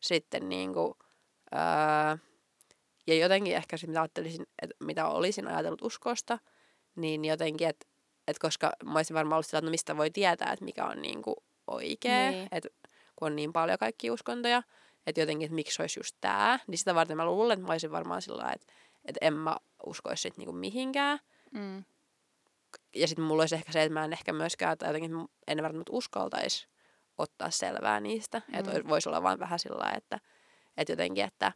[0.00, 0.96] sitten niinku,
[1.54, 2.16] öö,
[3.06, 6.38] ja jotenkin ehkä sit mitä ajattelisin, että mitä olisin ajatellut uskosta,
[6.96, 7.86] niin jotenkin, että
[8.28, 11.02] et koska mä olisin varmaan ollut sillä, että no mistä voi tietää, että mikä on
[11.02, 11.34] niinku
[11.66, 12.48] oikea, Niin.
[12.52, 12.68] että
[13.16, 14.62] kun on niin paljon kaikkia uskontoja,
[15.06, 17.90] että jotenkin, että miksi olisi just tää, niin sitä varten mä luulen, että mä olisin
[17.90, 18.72] varmaan sillä että,
[19.04, 21.18] että en mä uskoisi sit niinku mihinkään.
[21.50, 21.84] Mm.
[22.94, 25.92] Ja sitten mulla olisi ehkä se, että mä en ehkä myöskään, tai jotenkin en välttämättä
[25.92, 26.68] uskaltaisi
[27.18, 28.42] ottaa selvää niistä.
[28.48, 28.54] Mm.
[28.54, 30.20] Että voisi olla vaan vähän sillä että,
[30.76, 31.52] että jotenkin, että,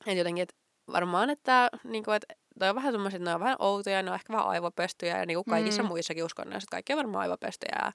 [0.00, 0.54] että jotenkin, että
[0.92, 4.10] varmaan, että, niin kuin, että toi on vähän semmoiset, että ne on vähän outoja, ne
[4.10, 5.86] on ehkä vähän aivopöstyjä, ja niin kuin kaikissa Mm.
[5.86, 5.88] mm.
[5.88, 7.92] muissakin uskonnoissa, että kaikki on varmaan aivopöstyjä, ja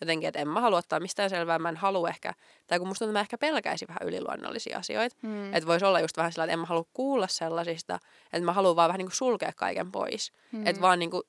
[0.00, 2.34] jotenkin, että en mä halua ottaa mistään selvää, mä en halua ehkä,
[2.66, 5.54] tai kun musta tuntuu, että mä ehkä pelkäisin vähän yliluonnollisia asioita, Mm.
[5.54, 7.98] että voisi olla just vähän sillä, että en mä halua kuulla sellaisista,
[8.32, 10.32] että mä haluan vaan vähän niin kuin sulkea kaiken pois.
[10.52, 10.66] Mm.
[10.66, 11.22] Että vaan niin kuin,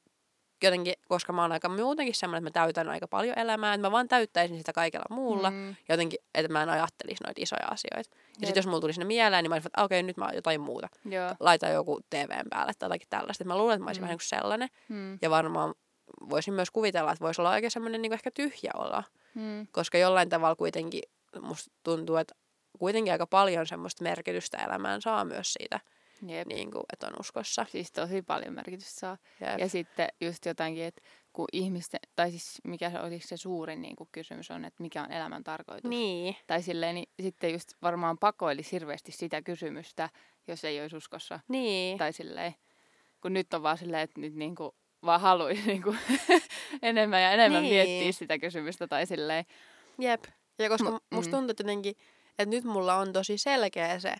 [0.63, 3.91] jotenkin, koska mä oon aika muutenkin semmoinen, että mä täytän aika paljon elämää, että mä
[3.91, 5.51] vaan täyttäisin sitä kaikella muulla.
[5.51, 5.75] Mm.
[5.89, 8.09] Jotenkin, että mä en ajattelisi noita isoja asioita.
[8.41, 10.35] Ja sitten jos mulla tulisi ne mieleen, niin mä olisin, että okei, nyt mä oon
[10.35, 10.89] jotain muuta.
[11.05, 11.35] Joo.
[11.39, 13.43] Laitan joku TVn päälle tai jotakin tällaista.
[13.43, 14.03] Et mä luulen, että mä olisin mm.
[14.03, 14.69] vähän niin kuin sellainen.
[14.89, 15.19] Mm.
[15.21, 15.73] Ja varmaan
[16.29, 19.03] voisin myös kuvitella, että voisi olla oikein semmoinen niin ehkä tyhjä olo.
[19.35, 19.67] Mm.
[19.71, 21.01] Koska jollain tavalla kuitenkin
[21.41, 22.35] musta tuntuu, että
[22.79, 25.79] kuitenkin aika paljon semmoista merkitystä elämään saa myös siitä,
[26.27, 26.47] Jep.
[26.47, 27.65] niin kuin, että on uskossa.
[27.69, 29.17] Siis tosi paljon merkitystä saa.
[29.41, 29.59] Jep.
[29.59, 31.01] Ja sitten just jotainkin, että
[31.33, 35.03] kun ihmisten, tai siis mikä se olisi se suurin niin kuin kysymys on, että mikä
[35.03, 35.89] on elämän tarkoitus.
[35.89, 36.35] Niin.
[36.47, 40.09] Tai silleen, niin sitten just varmaan pakoilisi hirveästi sitä kysymystä,
[40.47, 41.39] jos ei olisi uskossa.
[41.47, 41.97] Niin.
[41.97, 42.55] Tai silleen,
[43.21, 44.71] kun nyt on vaan silleen, että nyt niin kuin
[45.05, 45.97] vaan haluaisi niin kuin
[46.81, 47.73] enemmän ja enemmän Niin.
[47.87, 48.87] miettiä sitä kysymystä.
[48.87, 49.45] Tai silleen,
[49.99, 50.23] Jep.
[50.59, 51.31] Ja koska mu- musta mm.
[51.37, 51.95] tuntuu että jotenkin,
[52.29, 54.13] että nyt mulla on tosi selkeä se,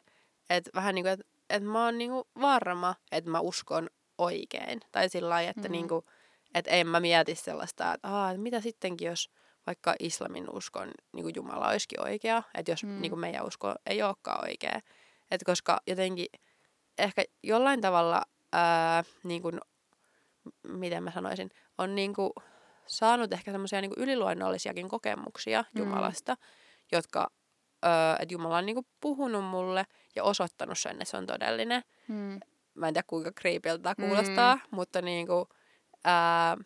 [0.50, 4.80] että vähän niin kuin, että, että mä oon niin kuin varma, että mä uskon oikein.
[4.92, 5.72] Tai sillä lailla, että, Mm.
[5.72, 6.06] niin kuin,
[6.56, 9.30] että en mä mieti sellaista, että, Aa, että mitä sittenkin, jos
[9.68, 13.02] vaikka islamin uskon niin kuin Jumala olisikin oikea, että jos Mm.
[13.02, 14.80] niin kuin meidän usko ei olekaan oikea.
[15.32, 16.28] Että koska jotenkin
[16.98, 18.22] ehkä jollain tavalla,
[18.54, 19.60] ää, niin kuin, m-
[20.64, 22.32] miten mä sanoisin, on niin kuin
[22.86, 25.80] saanut ehkä semmoisia niin yliluonnollisiakin kokemuksia Mm.
[25.80, 26.38] Jumalasta,
[26.92, 27.32] jotka,
[27.86, 29.86] öö, että Jumala on niin kuin puhunut mulle
[30.16, 31.84] ja osoittanut sen, että se on todellinen.
[32.08, 32.40] mm,
[32.74, 34.62] Mä en tiedä kuinka creepiltä tämä kuulostaa, mm.
[34.72, 35.46] mutta niin kuin,
[36.04, 36.58] ää,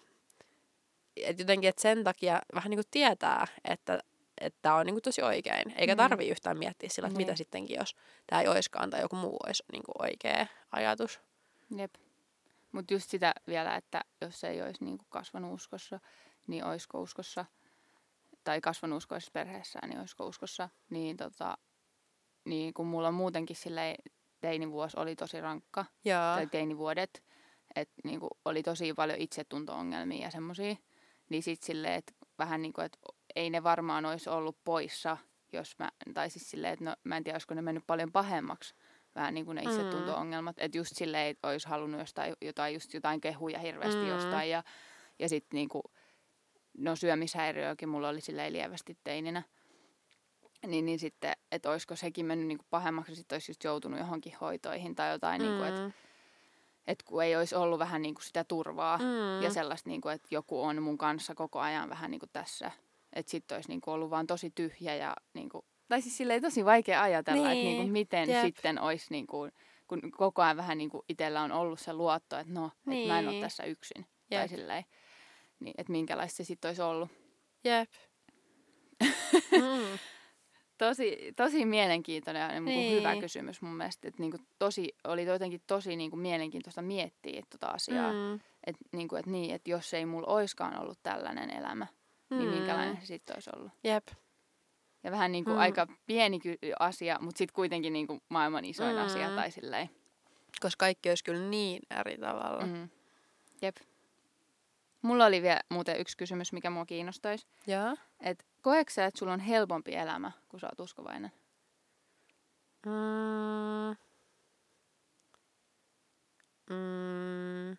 [1.17, 3.99] et jotenkin, että sen takia vähän niin kuin tietää, että
[4.41, 5.73] että tämä on niin kuin tosi oikein.
[5.77, 5.97] Eikä Mm.
[5.97, 7.27] tarvii yhtään miettiä sillä, että Niin.
[7.27, 7.95] mitä sittenkin, jos
[8.27, 11.19] tämä ei oiskaan tai joku muu olisi niin kuin oikea ajatus.
[11.77, 11.95] jep.
[12.73, 15.99] Mutta just sitä vielä, että jos ei olisi niin kuin kasvanut uskossa,
[16.47, 17.45] niin olisiko uskossa,
[18.43, 21.57] tai kasvanut uskoisessa perheessään, niin olisiko uskossa, niin, tota,
[22.45, 23.95] niin kun mulla muutenkin silleen
[24.41, 26.35] teinivuosi oli tosi rankka, Joo.
[26.35, 27.23] tai teinivuodet,
[27.75, 30.75] että niinku oli tosi paljon itsetunto-ongelmia ja semmoisia,
[31.29, 32.97] niin sit silleen, että vähän niin kuin, että
[33.35, 35.17] ei ne varmaan olisi ollut poissa,
[35.51, 38.75] jos mä, tai siis silleen, että no, mä en tiedä, olisiko ne mennyt paljon pahemmaksi,
[39.15, 39.69] vähän niin kuin ne Mm.
[39.69, 44.07] itsetunto-ongelmat, että just silleen, että olisi halunnut jostain, jotain, just jotain kehuja hirveästi Mm.
[44.07, 44.63] jostain, ja,
[45.19, 45.81] ja sitten niinku,
[46.77, 49.43] no syömishäiriöäkin mulla oli silleen lievästi teininä,
[50.67, 54.33] niin, niin sitten, että olisiko sekin mennyt niinku pahemmaksi, ja sitten olisi just joutunut johonkin
[54.41, 55.47] hoitoihin tai jotain, mm.
[55.47, 55.91] niinku, että Mm.
[56.87, 59.03] et kun ei olisi ollut vähän niin kuin sitä turvaa mm.
[59.03, 59.41] Mm.
[59.41, 62.71] ja sellaista, niin kuin, että joku on mun kanssa koko ajan vähän niin kuin tässä.
[63.13, 66.41] Että sitten olisi niin kuin ollut vaan tosi tyhjä ja niin kuin, tai siis silleen
[66.41, 67.51] tosi vaikea ajatella, niin.
[67.51, 68.41] että niin kuin Niin, miten jep.
[68.41, 69.51] sitten olisi niin kuin,
[69.87, 73.01] kun koko ajan vähän niin kuin itsellä on ollut se luotto, että no, niin.
[73.01, 73.43] että mä en ole Niin.
[73.43, 74.05] tässä yksin.
[74.29, 74.49] Tai Jep.
[74.49, 74.85] silleen,
[75.59, 77.09] niin, että minkälaista se sitten olisi ollut.
[77.63, 77.89] Jep.
[79.51, 79.99] mm.
[80.77, 82.65] Tosi, tosi mielenkiintoinen ja niin.
[82.65, 82.97] Niin.
[82.97, 84.07] hyvä kysymys mun mielestä.
[84.07, 88.11] Että niin kuin tosi, oli jotenkin tosi niin kuin mielenkiintoista miettiä tota asiaa.
[88.13, 88.39] Mm.
[88.67, 91.87] Että niin et niin, et jos ei mulla oiskaan ollut tällainen elämä,
[92.29, 92.37] mm.
[92.37, 93.71] niin minkälainen se sitten olisi ollut.
[93.83, 94.07] Jep.
[95.03, 95.59] Ja vähän niin kuin Mm.
[95.61, 96.39] aika pieni
[96.79, 99.01] asia, mutta sitten kuitenkin niin kuin maailman isoin mm.
[99.01, 99.89] asia tai silleen.
[100.61, 102.65] Koska kaikki olisi kyllä niin eri tavalla.
[102.65, 102.89] Mm.
[103.61, 103.77] Jep.
[105.01, 107.47] Mulla oli vielä muuten yksi kysymys, mikä mua kiinnostaisi.
[107.67, 107.95] Joo.
[108.19, 111.31] Että koetko sä, että sulla on helpompi elämä, kun sä oot uskovainen?
[112.85, 113.95] Mm.
[116.69, 117.77] Mm.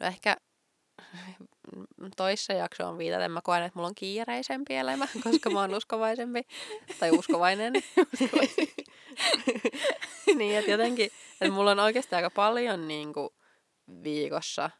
[0.00, 0.36] No ehkä
[2.16, 6.42] toissa jaksoon viitaten mä koen, että mulla on kiireisempi elämä, koska mä oon uskovaisempi.
[7.00, 7.72] Tai uskovainen.
[10.38, 13.28] niin, että jotenkin, että mulla on oikeasti aika paljon niin kuin,
[14.02, 14.70] viikossa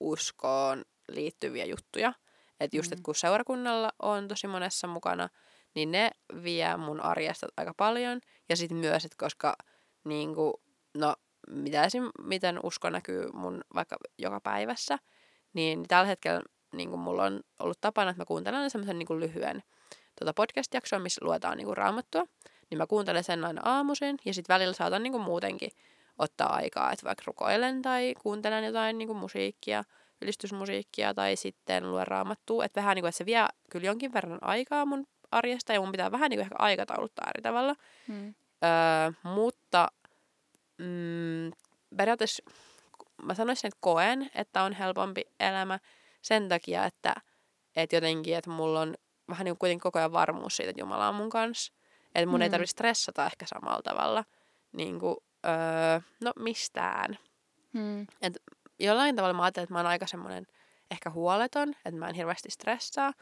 [0.00, 2.12] uskoon liittyviä juttuja.
[2.60, 2.92] Että just, Mm.
[2.92, 5.28] että kun seurakunnalla on tosi monessa mukana,
[5.74, 6.10] niin ne
[6.42, 8.20] vie mun arjesta aika paljon.
[8.48, 9.56] Ja sitten myös, että koska
[10.04, 10.62] niinku,
[10.94, 11.14] no,
[11.50, 14.98] mitä esim, miten usko näkyy mun vaikka joka päivässä,
[15.52, 16.42] niin tällä hetkellä
[16.72, 19.62] niin kuin mulla on ollut tapana, että mä kuuntelen semmoisen niin lyhyen
[20.18, 22.26] tuota podcast-jaksoa, missä luetaan niin kuin raamattua.
[22.70, 25.70] Niin mä kuuntelen sen aina aamuisin ja sitten välillä saatan niin kuin muutenkin
[26.18, 29.84] ottaa aikaa, että vaikka rukoilen tai kuuntelen jotain niin kuin musiikkia,
[30.22, 32.64] ylistysmusiikkia tai sitten luen raamattua.
[32.64, 35.92] Että vähän niin kuin, että se vie kyllä jonkin verran aikaa mun arjesta ja mun
[35.92, 37.74] pitää vähän niin kuin ehkä aikatauluttaa eri tavalla.
[38.08, 38.34] Mm.
[38.64, 39.88] Öö, mutta
[40.78, 41.52] mm,
[41.96, 42.42] periaatteessa
[43.22, 45.78] mä sanoisin, että koen, että on helpompi elämä
[46.22, 47.14] sen takia, että,
[47.76, 48.94] että jotenkin, että mulla on
[49.28, 51.72] vähän niin kuitenkin koko ajan varmuus siitä, että Jumala on mun kanssa.
[52.14, 52.42] Että mun mm.
[52.42, 54.24] ei tarvitse stressata ehkä samalla tavalla
[54.72, 55.16] niin kuin,
[55.46, 57.18] öö, no mistään.
[57.72, 58.06] Mm.
[58.22, 58.38] Et
[58.78, 60.46] jollain tavalla mä ajattelen, että mä oon aika semmoinen
[60.90, 63.12] ehkä huoleton, että mä en hirveästi stressaa.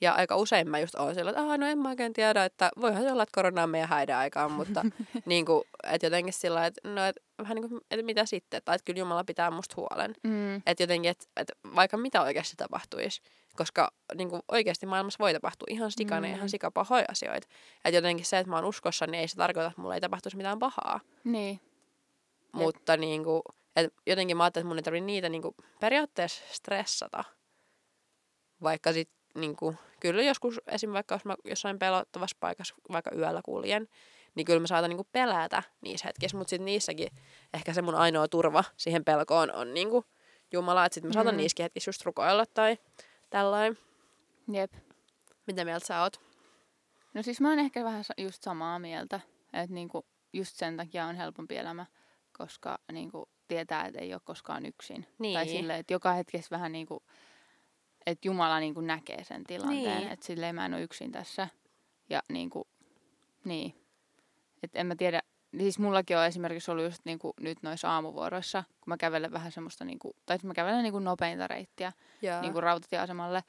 [0.00, 3.02] Ja aika usein mä just oon sillä, että no en mä oikein tiedä, että voihan
[3.02, 4.84] se olla, että korona on meidän häiden aikaan, mutta
[5.26, 8.74] niin kuin, että jotenkin sillä että no, että vähän niin kuin, että mitä sitten, tai
[8.74, 10.14] että kyllä Jumala pitää musta huolen.
[10.22, 10.56] Mm.
[10.56, 13.22] Että jotenkin, että, että vaikka mitä oikeasti tapahtuisi,
[13.56, 16.34] koska niin kuin oikeasti maailmassa voi tapahtua ihan sikana mm.
[16.34, 17.48] ihan sikapahoja asioita.
[17.84, 20.36] Että jotenkin se, että mä oon uskossa, niin ei se tarkoita, että mulla ei tapahtuisi
[20.36, 21.00] mitään pahaa.
[21.24, 21.60] Niin.
[22.52, 23.42] Mutta niin kuin,
[23.76, 27.24] että jotenkin mä ajattelin, että mun ei tarvitse niitä niin kuin, periaatteessa stressata.
[28.62, 30.92] Vaikka sit niin kuin, kyllä joskus esim.
[30.92, 33.88] vaikka jos mä jossain pelottavassa paikassa vaikka yöllä kuljen,
[34.34, 37.08] niin kyllä mä saatan niin kuin, pelätä niissä hetkissä, mutta sitten niissäkin
[37.54, 40.04] ehkä se mun ainoa turva siihen pelkoon on niin kuin,
[40.52, 41.36] Jumala, että sitten mä saatan mm.
[41.36, 42.78] niissäkin hetkissä just rukoilla tai
[43.30, 43.78] tällainen.
[44.52, 44.72] Jep.
[45.46, 46.20] Mitä mieltä sä oot?
[47.14, 49.20] No siis mä oon ehkä vähän just samaa mieltä,
[49.52, 51.86] että niinku just sen takia on helpompi elämä,
[52.38, 55.06] koska niinku tietää, että ei ole koskaan yksin.
[55.18, 55.34] Niin.
[55.34, 57.02] Tai silleen, että joka hetkessä vähän niinku,
[58.10, 60.08] että Jumala niinku näkee sen tilanteen, Niin.
[60.12, 61.48] että silleen mä en ole yksin tässä.
[62.10, 62.66] Ja niinku,
[63.44, 63.74] niin.
[64.62, 65.22] Että en mä tiedä,
[65.58, 69.84] siis mullakin on esimerkiksi ollut just niinku nyt noissa aamuvuoroissa, kun mä kävelen vähän semmoista
[69.84, 71.92] niinku, tai mä kävelen niinku nopeinta reittiä
[72.22, 72.40] Jaa.
[72.40, 73.44] niin kuin rautatieasemalle.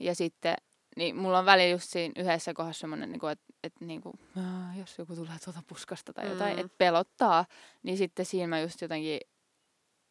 [0.00, 0.56] Ja sitten,
[0.96, 4.14] niin mulla on välillä just siinä yhdessä kohdassa semmoinen, niin kuin, että, että niin kuin,
[4.36, 6.60] "Aa, jos joku tulee tuota puskasta tai jotain, Mm.
[6.64, 7.44] että pelottaa,
[7.82, 9.20] niin sitten siinä mä just jotenkin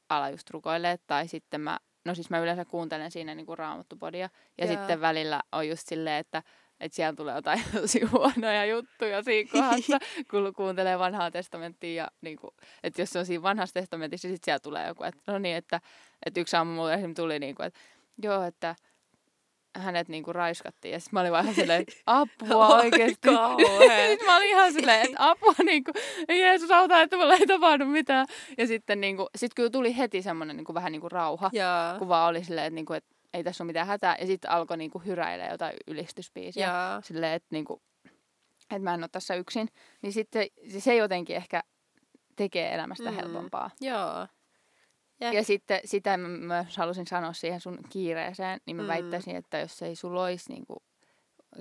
[0.09, 4.29] ala just rukoilee, tai sitten mä, no siis mä yleensä kuuntelen siinä niin kuin raamattupodia,
[4.57, 4.75] ja Joo.
[4.75, 6.43] sitten välillä on just silleen, että
[6.81, 9.99] että siellä tulee jotain tosi huonoja juttuja siinä kohdassa,
[10.31, 12.03] kun kuuntelee vanhaa testamenttia.
[12.03, 12.51] Ja niin kuin,
[12.83, 15.55] että jos se on siinä vanhassa testamentissa, niin sitten siellä tulee joku, että no niin,
[15.55, 15.81] että,
[16.25, 17.79] että yksi aamu mulle esimerkiksi tuli, niin kuin, että
[18.21, 18.75] joo, että
[19.75, 20.91] hänet niin kuin raiskattiin.
[20.91, 23.17] Ja sitten mä olin vaan silleen, että apua Oi, oikeasti.
[23.25, 24.07] kauhea.
[24.09, 25.95] sitten mä olin ihan silleen, että apua, niin kuin,
[26.39, 28.27] Jeesus auta, että mulla ei tapahdu mitään.
[28.57, 31.49] Ja sitten niin kuin, sit kyllä tuli heti semmoinen niin kuin, vähän niin kuin rauha,
[31.53, 31.99] Jaa.
[31.99, 34.15] kun vaan oli silleen, että, niin kuin, että ei tässä ole mitään hätää.
[34.19, 37.01] Ja sitten alkoi niin kuin, hyräillä jotain ylistyspiisiä Jaa.
[37.01, 37.81] silleen, että, niinku,
[38.61, 39.67] että mä en ole tässä yksin,
[40.01, 40.47] niin sitten
[40.79, 41.63] se jotenkin ehkä
[42.35, 43.15] tekee elämästä mm.
[43.15, 43.69] helpompaa.
[43.81, 44.27] Joo.
[45.21, 45.33] Jep.
[45.33, 48.87] Ja sitten sitä mä myös halusin sanoa siihen sun kiireeseen, niin mä Mm.
[48.87, 50.83] väittäisin, että jos ei sulla olisi niinku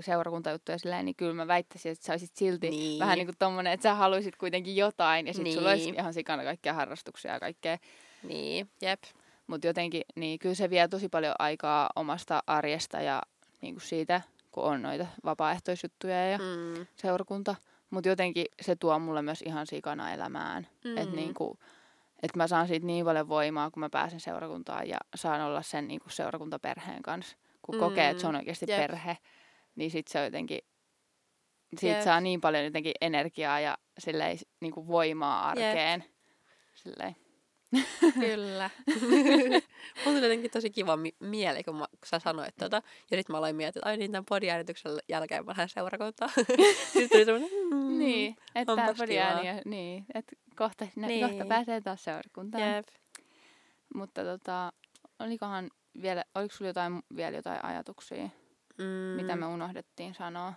[0.00, 2.98] seurakuntajuttuja silleen, niin kyllä mä väittäisin, että sä olisit silti Niin.
[2.98, 5.54] vähän niin kuin tommonen, että sä haluaisit kuitenkin jotain ja sitten niin.
[5.56, 5.94] sulla olisi Niin.
[5.94, 7.78] ihan sikana kaikkia harrastuksia ja kaikkea.
[8.22, 9.02] Niin, jep.
[9.46, 13.22] Mutta jotenkin, niin kyllä se vie tosi paljon aikaa omasta arjesta ja
[13.62, 16.86] niin kuin siitä, kun on noita vapaaehtoisjuttuja ja Mm.
[16.96, 17.54] seurakunta.
[17.90, 20.66] Mutta jotenkin se tuo mulle myös ihan sikana elämään.
[20.84, 20.96] Mm.
[20.96, 21.16] Että Mm.
[21.16, 21.58] niinku,
[22.22, 25.88] et mä saan siitä niin paljon voimaa, kun mä pääsen seurakuntaan ja saan olla sen
[25.88, 27.36] niinku seurakuntaperheen kanssa.
[27.62, 27.78] Kun mm.
[27.78, 28.80] kokee, että se on oikeasti Jep.
[28.80, 29.18] perhe,
[29.74, 30.58] niin sit se on jotenkin,
[31.76, 32.04] siitä Jep.
[32.04, 36.04] saa niin paljon jotenkin energiaa ja silleen, niinku voimaa arkeen.
[36.74, 37.16] Silleen.
[38.20, 38.70] Kyllä.
[40.04, 42.82] Mulla tuli jotenkin tosi kiva mi- mieli, kun, mä, kun sä sanoit tota.
[43.10, 46.30] Ja sit mä aloin miettiä, että ai niin, tämän podiäänityksen jälkeen mä lähden seurakuntaan.
[46.92, 51.28] Sitten tuli semmoinen, mm, Niin, että onpas podiääni niin, että kohta, Niin.
[51.28, 52.74] kohta pääsee taas seurakuntaan.
[52.74, 52.88] Jep.
[53.94, 54.72] Mutta tota,
[55.18, 55.70] olikohan
[56.02, 58.28] vielä, oliko sulla jotain, vielä jotain ajatuksia,
[58.78, 58.84] Mm.
[59.22, 60.54] mitä me unohdettiin sanoa?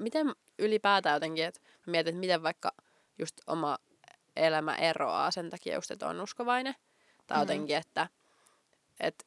[0.00, 2.72] Miten ylipäätään jotenkin, että mietin, että miten vaikka
[3.18, 3.78] just oma
[4.36, 6.74] elämä eroaa sen takia just, että on uskovainen.
[7.26, 7.40] Tai Mm.
[7.42, 8.08] jotenkin, että,
[9.00, 9.24] että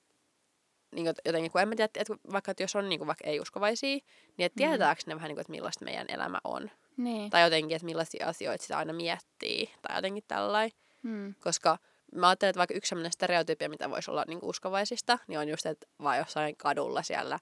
[0.91, 3.27] niin kuin, jotenkin, kun en mä tiedä, että vaikka että jos on niin kuin, vaikka
[3.27, 3.95] ei-uskovaisia,
[4.37, 4.69] niin että Mm.
[4.69, 6.71] tietääkö ne vähän niin kuin, että millaista meidän elämä on.
[6.97, 7.29] Niin.
[7.29, 9.69] Tai jotenkin, että millaisia asioita sitä aina miettii.
[9.81, 10.77] Tai jotenkin tällainen.
[11.03, 11.35] Mm.
[11.39, 11.77] Koska
[12.15, 15.65] mä ajattelen, että vaikka yksi sellainen stereotypia, mitä voisi olla niin uskovaisista, niin on just,
[15.65, 17.39] että vaan jossain kadulla siellä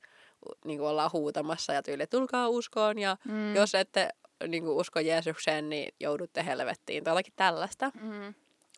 [0.66, 3.32] niin kuin ollaan huutamassa ja tyyli, tulkaa uskoon ja Mm.
[3.34, 3.56] mm.
[3.56, 4.10] jos ette
[4.48, 7.92] niin kuin usko Jeesukseen, niin joudutte helvettiin tai jotakin tällaista.
[8.02, 8.34] Mm.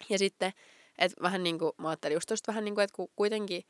[0.10, 0.52] Ja sitten,
[0.98, 3.64] että vähän niin kuin, mä ajattelin just tosta vähän niin kuin, että ku- kuitenkin,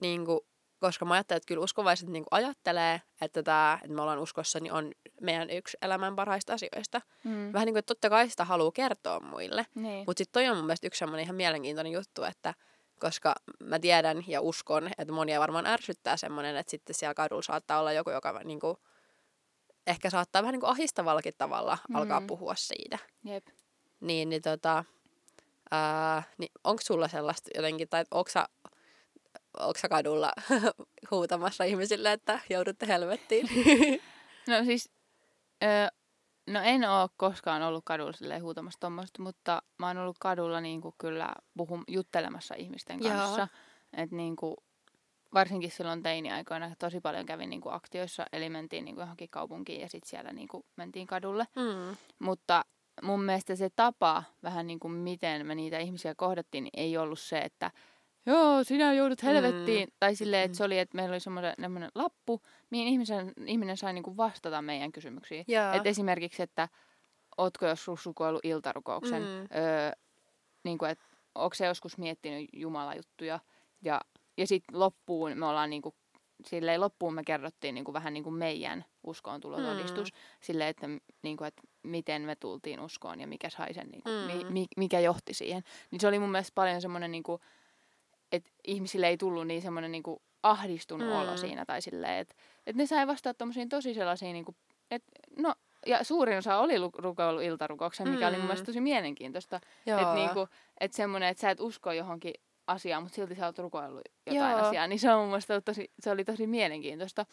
[0.00, 0.40] niin kuin,
[0.80, 4.72] koska mä ajattelen, että kyllä uskovaiset niin ajattelee, että, tämä, että me ollaan uskossa, niin
[4.72, 7.00] on meidän yksi elämän parhaista asioista.
[7.24, 7.52] Mm.
[7.52, 9.66] Vähän niin kuin, että totta kai sitä haluaa kertoa muille.
[9.74, 10.04] Niin.
[10.06, 12.54] Mutta sitten toi on mun mielestä yksi semmoinen ihan mielenkiintoinen juttu, että
[13.00, 17.80] koska mä tiedän ja uskon, että monia varmaan ärsyttää semmoinen, että sitten siellä kadulla saattaa
[17.80, 18.76] olla joku, joka niin kuin,
[19.86, 21.96] ehkä saattaa vähän niin kuin ahistavallakin tavalla mm.
[21.96, 22.98] alkaa puhua siitä.
[23.24, 23.46] Jep.
[24.00, 24.84] Niin, niin tota,
[25.70, 28.48] ää, niin onko sulla sellaista jotenkin, tai onko sä,
[29.58, 30.32] onko sä kadulla
[31.10, 33.48] huutamassa ihmisille, että joudutte helvettiin?
[34.48, 34.90] No siis,
[35.62, 35.66] ö,
[36.46, 40.94] no en ole koskaan ollut kadulla silleen huutamassa tuommoista, mutta mä oon ollut kadulla niinku
[40.98, 43.08] kyllä puhum, juttelemassa ihmisten Joo.
[43.10, 43.48] kanssa.
[43.92, 44.56] Että niinku,
[45.34, 50.10] varsinkin silloin teiniaikoina tosi paljon kävin niinku aktioissa, eli mentiin niinku johonkin kaupunkiin ja sitten
[50.10, 51.46] siellä niinku mentiin kadulle.
[51.56, 51.96] mm.
[52.18, 52.64] Mutta
[53.02, 57.18] mun mielestä se tapa, vähän niin kuin miten me niitä ihmisiä kohdattiin, niin ei ollut
[57.20, 57.70] se, että
[58.26, 59.88] joo, sinä joudut helvettiin.
[59.88, 59.92] Mm.
[60.00, 64.02] Tai silleen, että se oli, että meillä oli semmoinen lappu, mihin ihmisen, ihminen sai niin
[64.04, 65.44] kuin vastata meidän kysymyksiin.
[65.48, 65.72] Joo.
[65.72, 66.68] Et esimerkiksi, että
[67.38, 69.28] ootko joskus rukoillut iltarukouksen, Mm.
[69.28, 69.48] mm.
[69.56, 69.92] öö,
[70.64, 71.04] niin kuin, että
[71.34, 73.40] onko se joskus miettinyt Jumalajuttuja.
[73.82, 74.00] Ja,
[74.36, 75.94] ja sitten loppuun me ollaan niin kuin,
[76.46, 80.12] silleen loppuun me kerrottiin niin kuin, vähän niin kuin meidän uskoon tulotodistus.
[80.12, 80.18] Mm.
[80.40, 80.86] Silleen, että,
[81.22, 84.26] niin kuin, että miten me tultiin uskoon ja mikä sai sen, niin kuin, Mm.
[84.36, 85.62] mi, mi, mikä johti siihen.
[85.90, 87.40] Niin se oli mun mielestä paljon semmoinen, niin kuin,
[88.32, 91.14] että ihmisille ei tullut niin semmoinen niin kuin ahdistunut Mm.
[91.14, 91.64] olo siinä.
[91.64, 92.34] Tai silleen, että,
[92.66, 94.56] että ne sai vastata tommosiin tosi sellaisiin, niin kuin,
[94.90, 95.54] että no,
[95.86, 98.28] ja suurin osa oli lu- rukoillut iltarukouksen, mikä mm.
[98.28, 98.46] oli mun Mm.
[98.46, 99.60] mielestä tosi mielenkiintoista.
[99.86, 100.48] Että niinku,
[100.80, 102.34] et semmoinen, että sä et usko johonkin
[102.66, 104.60] asiaan, mutta silti sä oot rukoillut jotain Joo.
[104.68, 107.26] asiaa, niin se on mun mielestä tosi, se oli tosi mielenkiintoista.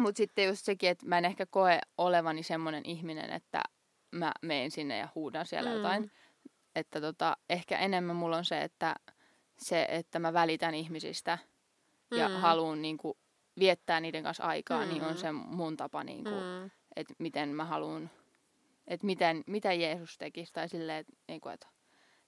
[0.00, 3.62] Mutta sitten just sekin, että mä en ehkä koe olevani semmoinen ihminen, että
[4.12, 5.74] mä menen sinne ja huudan siellä Mm.
[5.74, 5.82] mm.
[5.82, 6.10] jotain.
[6.74, 8.94] Että tota, ehkä enemmän mulla on se, että
[9.58, 11.38] se, että mä välitän ihmisistä
[12.16, 12.34] ja Mm.
[12.34, 13.18] haluan niinku
[13.58, 14.88] viettää niiden kanssa aikaa, mm.
[14.88, 15.08] niin Mm.
[15.08, 16.36] on se mun tapa, niinku, mm.
[16.62, 16.70] Mm.
[16.96, 18.10] että miten mä haluan,
[18.88, 21.66] että miten, mitä Jeesus tekisi, tai silleen, että niinku, et,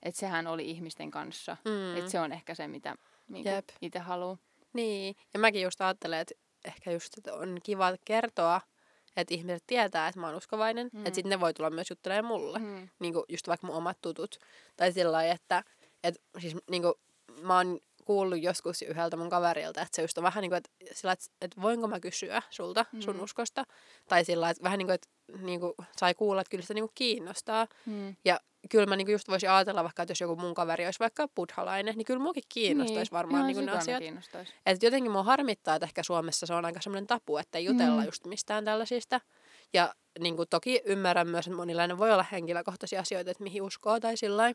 [0.02, 1.56] et sehän oli ihmisten kanssa.
[1.64, 1.96] Mm.
[1.96, 2.94] Että se on ehkä se, mitä
[3.28, 4.36] niinku, itse haluaa.
[4.72, 6.34] Niin, ja mäkin just ajattelen, että
[6.64, 8.60] ehkä just että on kiva kertoa,
[9.16, 11.06] että ihmiset tietää, että mä oon uskovainen, mm.
[11.06, 12.58] Että sitten ne voi tulla myös juttelemaan mulle.
[12.58, 12.88] Mm.
[12.98, 14.38] Niin kuin just vaikka mun omat tutut.
[14.76, 15.64] Tai sillä lailla, että
[16.04, 16.94] et, siis niin kuin,
[17.42, 20.70] mä oon kuullut joskus yhdeltä mun kaverilta, että se just on vähän niin kuin, että,
[20.94, 23.22] sillä, että, että voinko mä kysyä sulta sun Mm.
[23.22, 23.64] uskosta.
[24.08, 25.08] Tai sillä että vähän niin kuin, että
[25.42, 27.66] niin kuin, sai kuulla, että kyllä sitä niin kuin kiinnostaa.
[27.86, 28.16] Mm.
[28.24, 31.28] Ja kyllä mä niinku just voisin ajatella vaikka, että jos joku mun kaveri olisi vaikka
[31.36, 34.02] buddhalainen, niin kyllä muakin kiinnostaisi varmaan ihan niinku ne asiat.
[34.66, 38.00] Et jotenkin mua harmittaa, että ehkä Suomessa se on aika semmoinen tapu, että ei jutella
[38.00, 38.06] Mm.
[38.06, 39.20] just mistään tällaisista.
[39.72, 44.00] Ja niin kuin toki ymmärrän myös, että monilainen voi olla henkilökohtaisia asioita, että mihin uskoo
[44.00, 44.52] tai sillä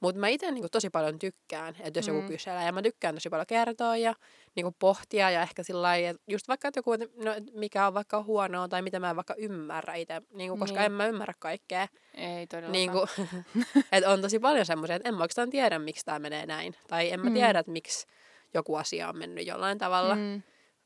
[0.00, 2.26] Mutta mä itse niin tosi paljon tykkään, että jos joku Mm.
[2.26, 4.14] kyselee, ja mä tykkään tosi paljon kertoa ja
[4.54, 7.86] niin kuin pohtia ja ehkä sillä lailla, että just vaikka että joku, että no, mikä
[7.86, 10.86] on vaikka huonoa tai mitä mä en vaikka ymmärrä itse, niin kuin, koska Niin.
[10.86, 11.88] en mä ymmärrä kaikkea.
[12.14, 12.72] Ei todellakaan.
[12.72, 13.08] Niin kuin,
[13.92, 16.74] että on tosi paljon semmoisia, että en mä oikeastaan tiedä, miksi tämä menee näin.
[16.88, 17.34] Tai en mä Mm.
[17.34, 18.06] tiedä, että miksi
[18.54, 20.14] joku asia on mennyt jollain tavalla.
[20.14, 20.42] Mm.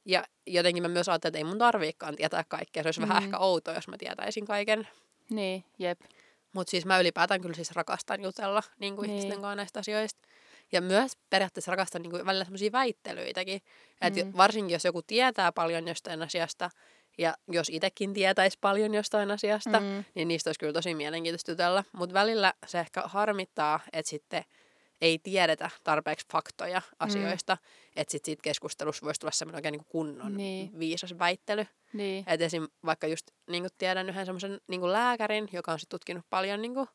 [0.06, 2.82] Ja jotenkin mä myös ajattelen, että ei mun tarviikaan tietää kaikkea.
[2.82, 3.08] Se olisi mm.
[3.08, 4.88] vähän ehkä outoa, jos mä tietäisin kaiken.
[5.30, 6.00] Niin, jep.
[6.52, 9.18] Mutta siis mä ylipäätään kyllä siis rakastan jutella niin kuin Niin.
[9.18, 10.20] ihmisten kanssa näistä asioista.
[10.72, 13.60] Ja myös periaatteessa rakastan niin kuin välillä semmoisia väittelyitäkin.
[14.00, 14.32] Että Mm.
[14.36, 16.70] varsinkin jos joku tietää paljon jostain asiasta,
[17.18, 20.04] ja jos itsekin tietäisi paljon jostain asiasta, Mm.
[20.14, 21.84] niin niistä olisi kyllä tosi mielenkiintoista jutella.
[21.92, 24.44] Mutta välillä se ehkä harmittaa, että sitten
[25.00, 27.92] ei tiedetä tarpeeksi faktoja asioista, mm.
[27.96, 30.78] että sitten siitä keskustelussa voisi tulla semmoinen oikein niin kunnon Niin.
[30.78, 31.66] viisas väittely.
[31.92, 32.24] Niin.
[32.26, 32.68] Et esim.
[32.84, 36.88] vaikka just niin tiedän yhden semmoisen niin lääkärin, joka on sit tutkinut paljon niin kuin,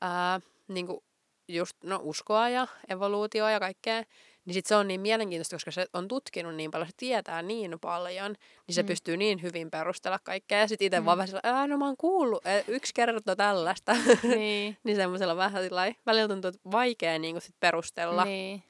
[0.00, 1.00] ää, niin kuin
[1.48, 4.04] just no, uskoa ja evoluutioa ja kaikkea,
[4.44, 7.78] niin sit se on niin mielenkiintoista, koska se on tutkinut niin paljon, se tietää niin
[7.80, 8.34] paljon,
[8.66, 8.86] niin se Mm.
[8.86, 10.58] pystyy niin hyvin perustella kaikkea.
[10.58, 11.06] Ja sitten itse Mm.
[11.06, 13.92] vaan vähän sillä, "Ää, no mä oon kuullut, ää, yksi kertoo tällaista.
[14.36, 14.76] niin.
[14.84, 18.24] niin semmoisella vähän sillai, välillä tuntuu, että vaikea niin sit perustella.
[18.24, 18.62] Niin.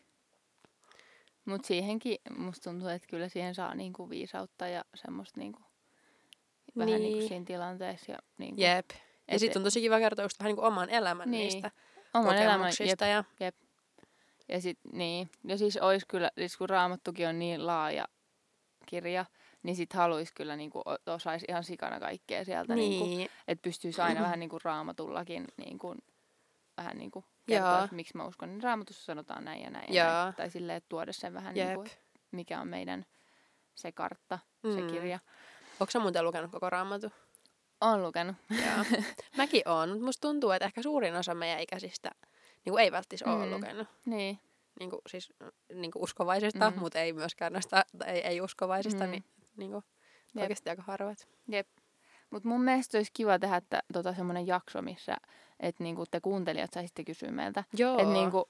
[1.44, 5.60] Mutta siihenkin musta tuntuu, että kyllä siihen saa niinku viisautta ja semmoista niinku,
[6.78, 7.02] vähän Niin.
[7.12, 8.12] niinku siinä tilanteessa.
[8.12, 8.90] Ja niinku, Jep.
[9.30, 11.42] Ja sitten on tosi kiva kertoa just vähän niin kuin oman elämän Niin.
[11.42, 11.70] niistä
[12.14, 13.00] oman elämän, jep.
[13.40, 13.52] Ja,
[14.52, 15.30] Ja sit, niin.
[15.44, 18.08] Ja siis ois kyllä, siis kun Raamattukin on niin laaja
[18.86, 19.24] kirja,
[19.62, 22.74] niin sit haluais kyllä niinku, o- osais ihan sikana kaikkea sieltä.
[22.74, 25.94] Niinku, niin, että pystyisi aina vähän niinku raamatullakin niinku,
[26.76, 27.84] vähän niinku kertoa, Joo.
[27.84, 28.48] että miksi mä uskon.
[28.48, 29.94] Niin raamatussa sanotaan näin ja näin.
[29.94, 30.34] Ja näin.
[30.34, 31.68] Tai silleen, että tuoda sen vähän Jep.
[31.68, 31.84] niinku,
[32.30, 33.04] mikä on meidän
[33.74, 34.74] se kartta, Mm.
[34.74, 35.18] se kirja.
[35.80, 37.10] Onko sä muuten lukenut koko raamatun?
[37.80, 38.36] Olen lukenut.
[38.50, 39.00] Joo.
[39.36, 42.10] Mäkin oon, mutta musta tuntuu, että ehkä suurin osa meidän ikäisistä
[42.64, 43.52] niin kuin ei välttis ole Mm.
[43.52, 43.88] lukenut.
[44.06, 44.38] Niin.
[44.80, 45.32] niinku, siis,
[45.74, 46.78] niinku uskovaisista, Mm.
[46.78, 49.10] mutta ei myöskään noista ei, ei uskovaisista, Mm.
[49.10, 49.24] niin
[49.56, 49.82] niinku,
[50.34, 50.42] Jep.
[50.42, 51.28] oikeasti aika harvat.
[52.30, 55.16] Mutta mun mielestä olisi kiva tehdä että, tota, semmoinen jakso, missä
[55.60, 57.64] et, niinku, te kuuntelijat saisitte kysyä meiltä.
[57.78, 57.98] Joo.
[57.98, 58.48] Et, niinku,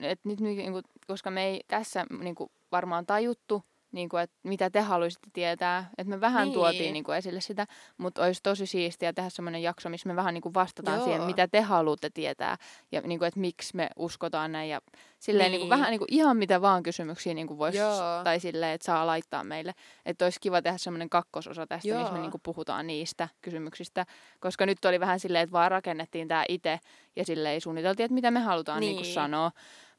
[0.00, 3.62] et nyt, niinku, koska me ei tässä niinku, varmaan tajuttu,
[3.92, 5.90] niinku, että mitä te haluaisitte tietää.
[5.98, 6.54] Että me vähän Niin.
[6.54, 7.66] tuotiin niinku, esille sitä,
[7.98, 11.04] mutta olisi tosi siistiä tehdä semmoinen jakso, missä me vähän niinku, vastataan Joo.
[11.04, 12.56] siihen, mitä te haluatte tietää.
[12.92, 14.70] Ja niinku, että miksi me uskotaan näin.
[14.70, 14.80] Ja
[15.18, 15.58] silleen, Niin.
[15.58, 18.24] niinku, vähän niinku, ihan mitä vaan kysymyksiä niinku, vois, Joo.
[18.24, 19.72] tai silleen, että saa laittaa meille.
[20.06, 21.98] Että olisi kiva tehdä semmoinen kakkososa tästä, Joo.
[21.98, 22.22] missä me Joo.
[22.22, 24.06] niinku, puhutaan niistä kysymyksistä.
[24.40, 26.78] Koska nyt oli vähän silleen, että vaan rakennettiin tämä itse
[27.16, 28.96] ja silleen suunniteltiin, että mitä me halutaan niin.
[28.96, 29.14] Niin.
[29.14, 29.50] sanoa.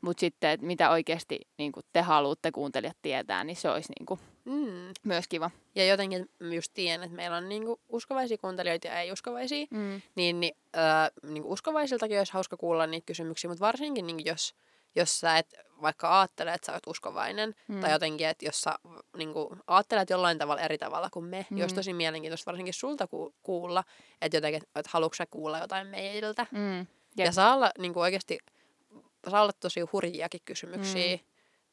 [0.03, 4.91] Mutta sitten, että mitä oikeasti niinku, te haluatte kuuntelijat tietää, niin se olisi niinku, Mm.
[5.03, 5.51] myös kiva.
[5.75, 9.65] Ja jotenkin just tiedän, että meillä on niinku uskovaisia kuuntelijoita ja ei-uskovaisia.
[9.71, 10.01] Mm.
[10.15, 10.83] Niin, niin, öö,
[11.31, 14.55] niinku uskovaisiltakin olisi hauska kuulla niitä kysymyksiä, mutta varsinkin niinku jos,
[14.95, 17.81] jos sä et vaikka ajattele, että sä oot uskovainen, Mm.
[17.81, 18.75] tai jotenkin, että jos sä
[19.17, 21.55] niinku, ajattelet jollain tavalla eri tavalla kuin me, mm.
[21.55, 21.79] niin olisi Mm.
[21.79, 23.83] tosi mielenkiintoista varsinkin sulta ku- kuulla,
[24.21, 26.45] että jotenkin, että haluatko sä kuulla jotain meiltä.
[26.51, 26.79] Mm.
[27.17, 27.25] Jep.
[27.25, 28.37] Ja saa olla niinku oikeasti,
[29.31, 31.15] saa olla tosi hurjiakin kysymyksiä.
[31.15, 31.23] Mm.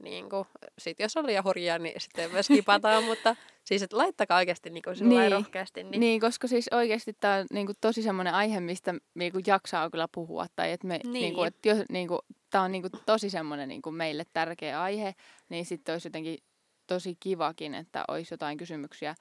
[0.05, 0.45] Niin kuin,
[0.79, 4.83] sit jos on liian hurjia, niin sitten myös kipataan, mutta siis et laittakaa oikeasti niin
[5.01, 5.09] Niin.
[5.09, 5.33] niin.
[5.33, 5.83] rohkeasti.
[5.83, 6.01] Niin, Niin.
[6.01, 10.47] niin, koska siis oikeasti tämä on niinku, tosi semmoinen aihe, mistä niinku, jaksaa kyllä puhua.
[10.57, 11.13] Tai että me, Niin.
[11.13, 12.19] niinku, et jos, niinku,
[12.51, 15.15] tämä on niinku, tosi semmoinen niinku, meille tärkeä aihe,
[15.49, 16.39] niin sitten olisi jotenkin
[16.87, 19.15] tosi kivakin, että olisi jotain kysymyksiä,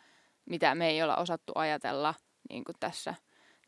[0.46, 2.14] mitä me ei olla osattu ajatella
[2.50, 3.16] niinku, tässä.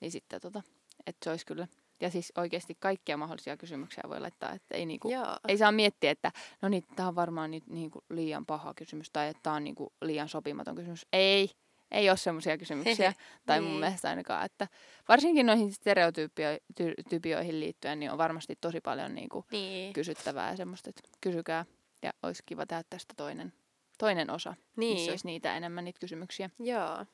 [0.02, 0.62] Niin sitten tota,
[1.08, 1.68] että se olisi kyllä.
[2.02, 5.38] Ja siis oikeasti kaikkia mahdollisia kysymyksiä voi laittaa, että ei niinku, Joo.
[5.48, 6.32] ei saa miettiä, että
[6.62, 9.94] no niin, tämä on varmaan nyt niinku liian paha kysymys tai että tämä on niinku
[10.02, 11.06] liian sopimaton kysymys.
[11.14, 11.50] Ei,
[11.92, 13.14] ei ole semmoisia kysymyksiä.
[13.46, 13.80] tai mun Niin.
[13.80, 14.68] mielestä ainakaan, että
[15.08, 19.94] varsinkin noihin stereotypioihin liittyen, niin on varmasti tosi paljon niinku Niin.
[19.94, 21.66] kysyttävää ja semmoista, että kysykää.
[22.04, 23.54] Ja olisi kiva tehdä tästä toinen,
[23.98, 24.94] toinen osa, niin.
[24.98, 26.50] missä olisi niitä enemmän niitä kysymyksiä.
[26.60, 27.06] Joo.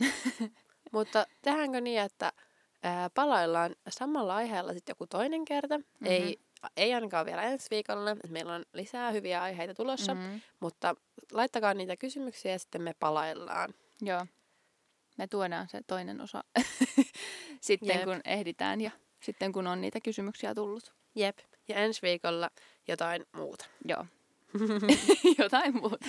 [0.92, 2.32] Mutta tehdäänkö niin, että
[2.82, 5.78] ää, palaillaan samalla aiheella sitten joku toinen kerta?
[5.78, 5.86] Mhm.
[6.00, 6.06] Mm-hmm.
[6.26, 6.40] Ei,
[6.76, 8.10] ei ainakaan vielä ensi viikolla.
[8.10, 10.14] että Meillä on lisää hyviä aiheita tulossa.
[10.14, 10.40] Mm-hmm.
[10.60, 10.94] mutta
[11.32, 13.74] laittakaa niitä kysymyksiä ja sitten me palaillaan.
[14.02, 14.26] Joo.
[15.18, 16.44] Me tuodaan se toinen osa
[17.60, 18.04] sitten, Jep.
[18.04, 18.90] kun ehditään ja
[19.22, 20.92] sitten, kun on niitä kysymyksiä tullut.
[21.14, 21.38] Jep.
[21.68, 22.50] Ja ensi viikolla
[22.88, 23.64] jotain muuta.
[23.88, 24.06] Joo.
[25.38, 26.06] Jotain muuta.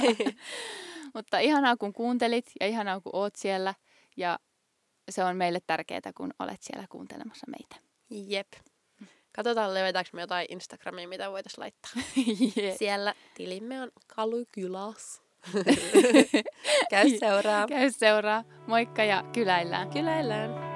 [1.14, 3.74] Mutta ihanaa, kun kuuntelit ja ihanaa, kun oot siellä.
[4.18, 4.40] Ja
[5.12, 7.76] se on meille tärkeää, kun olet siellä kuuntelemassa meitä.
[8.10, 8.48] Jep.
[9.36, 11.92] Katsotaan, löydetäänkö me jotain Instagramia, mitä voitaisiin laittaa.
[12.58, 12.78] yeah.
[12.78, 15.22] Siellä tilimme on Kalukylas.
[16.92, 17.68] Käy seuraa.
[17.68, 18.44] Käy seuraa.
[18.68, 19.90] Moikka ja kyläillään.
[19.90, 20.71] Kyläillään.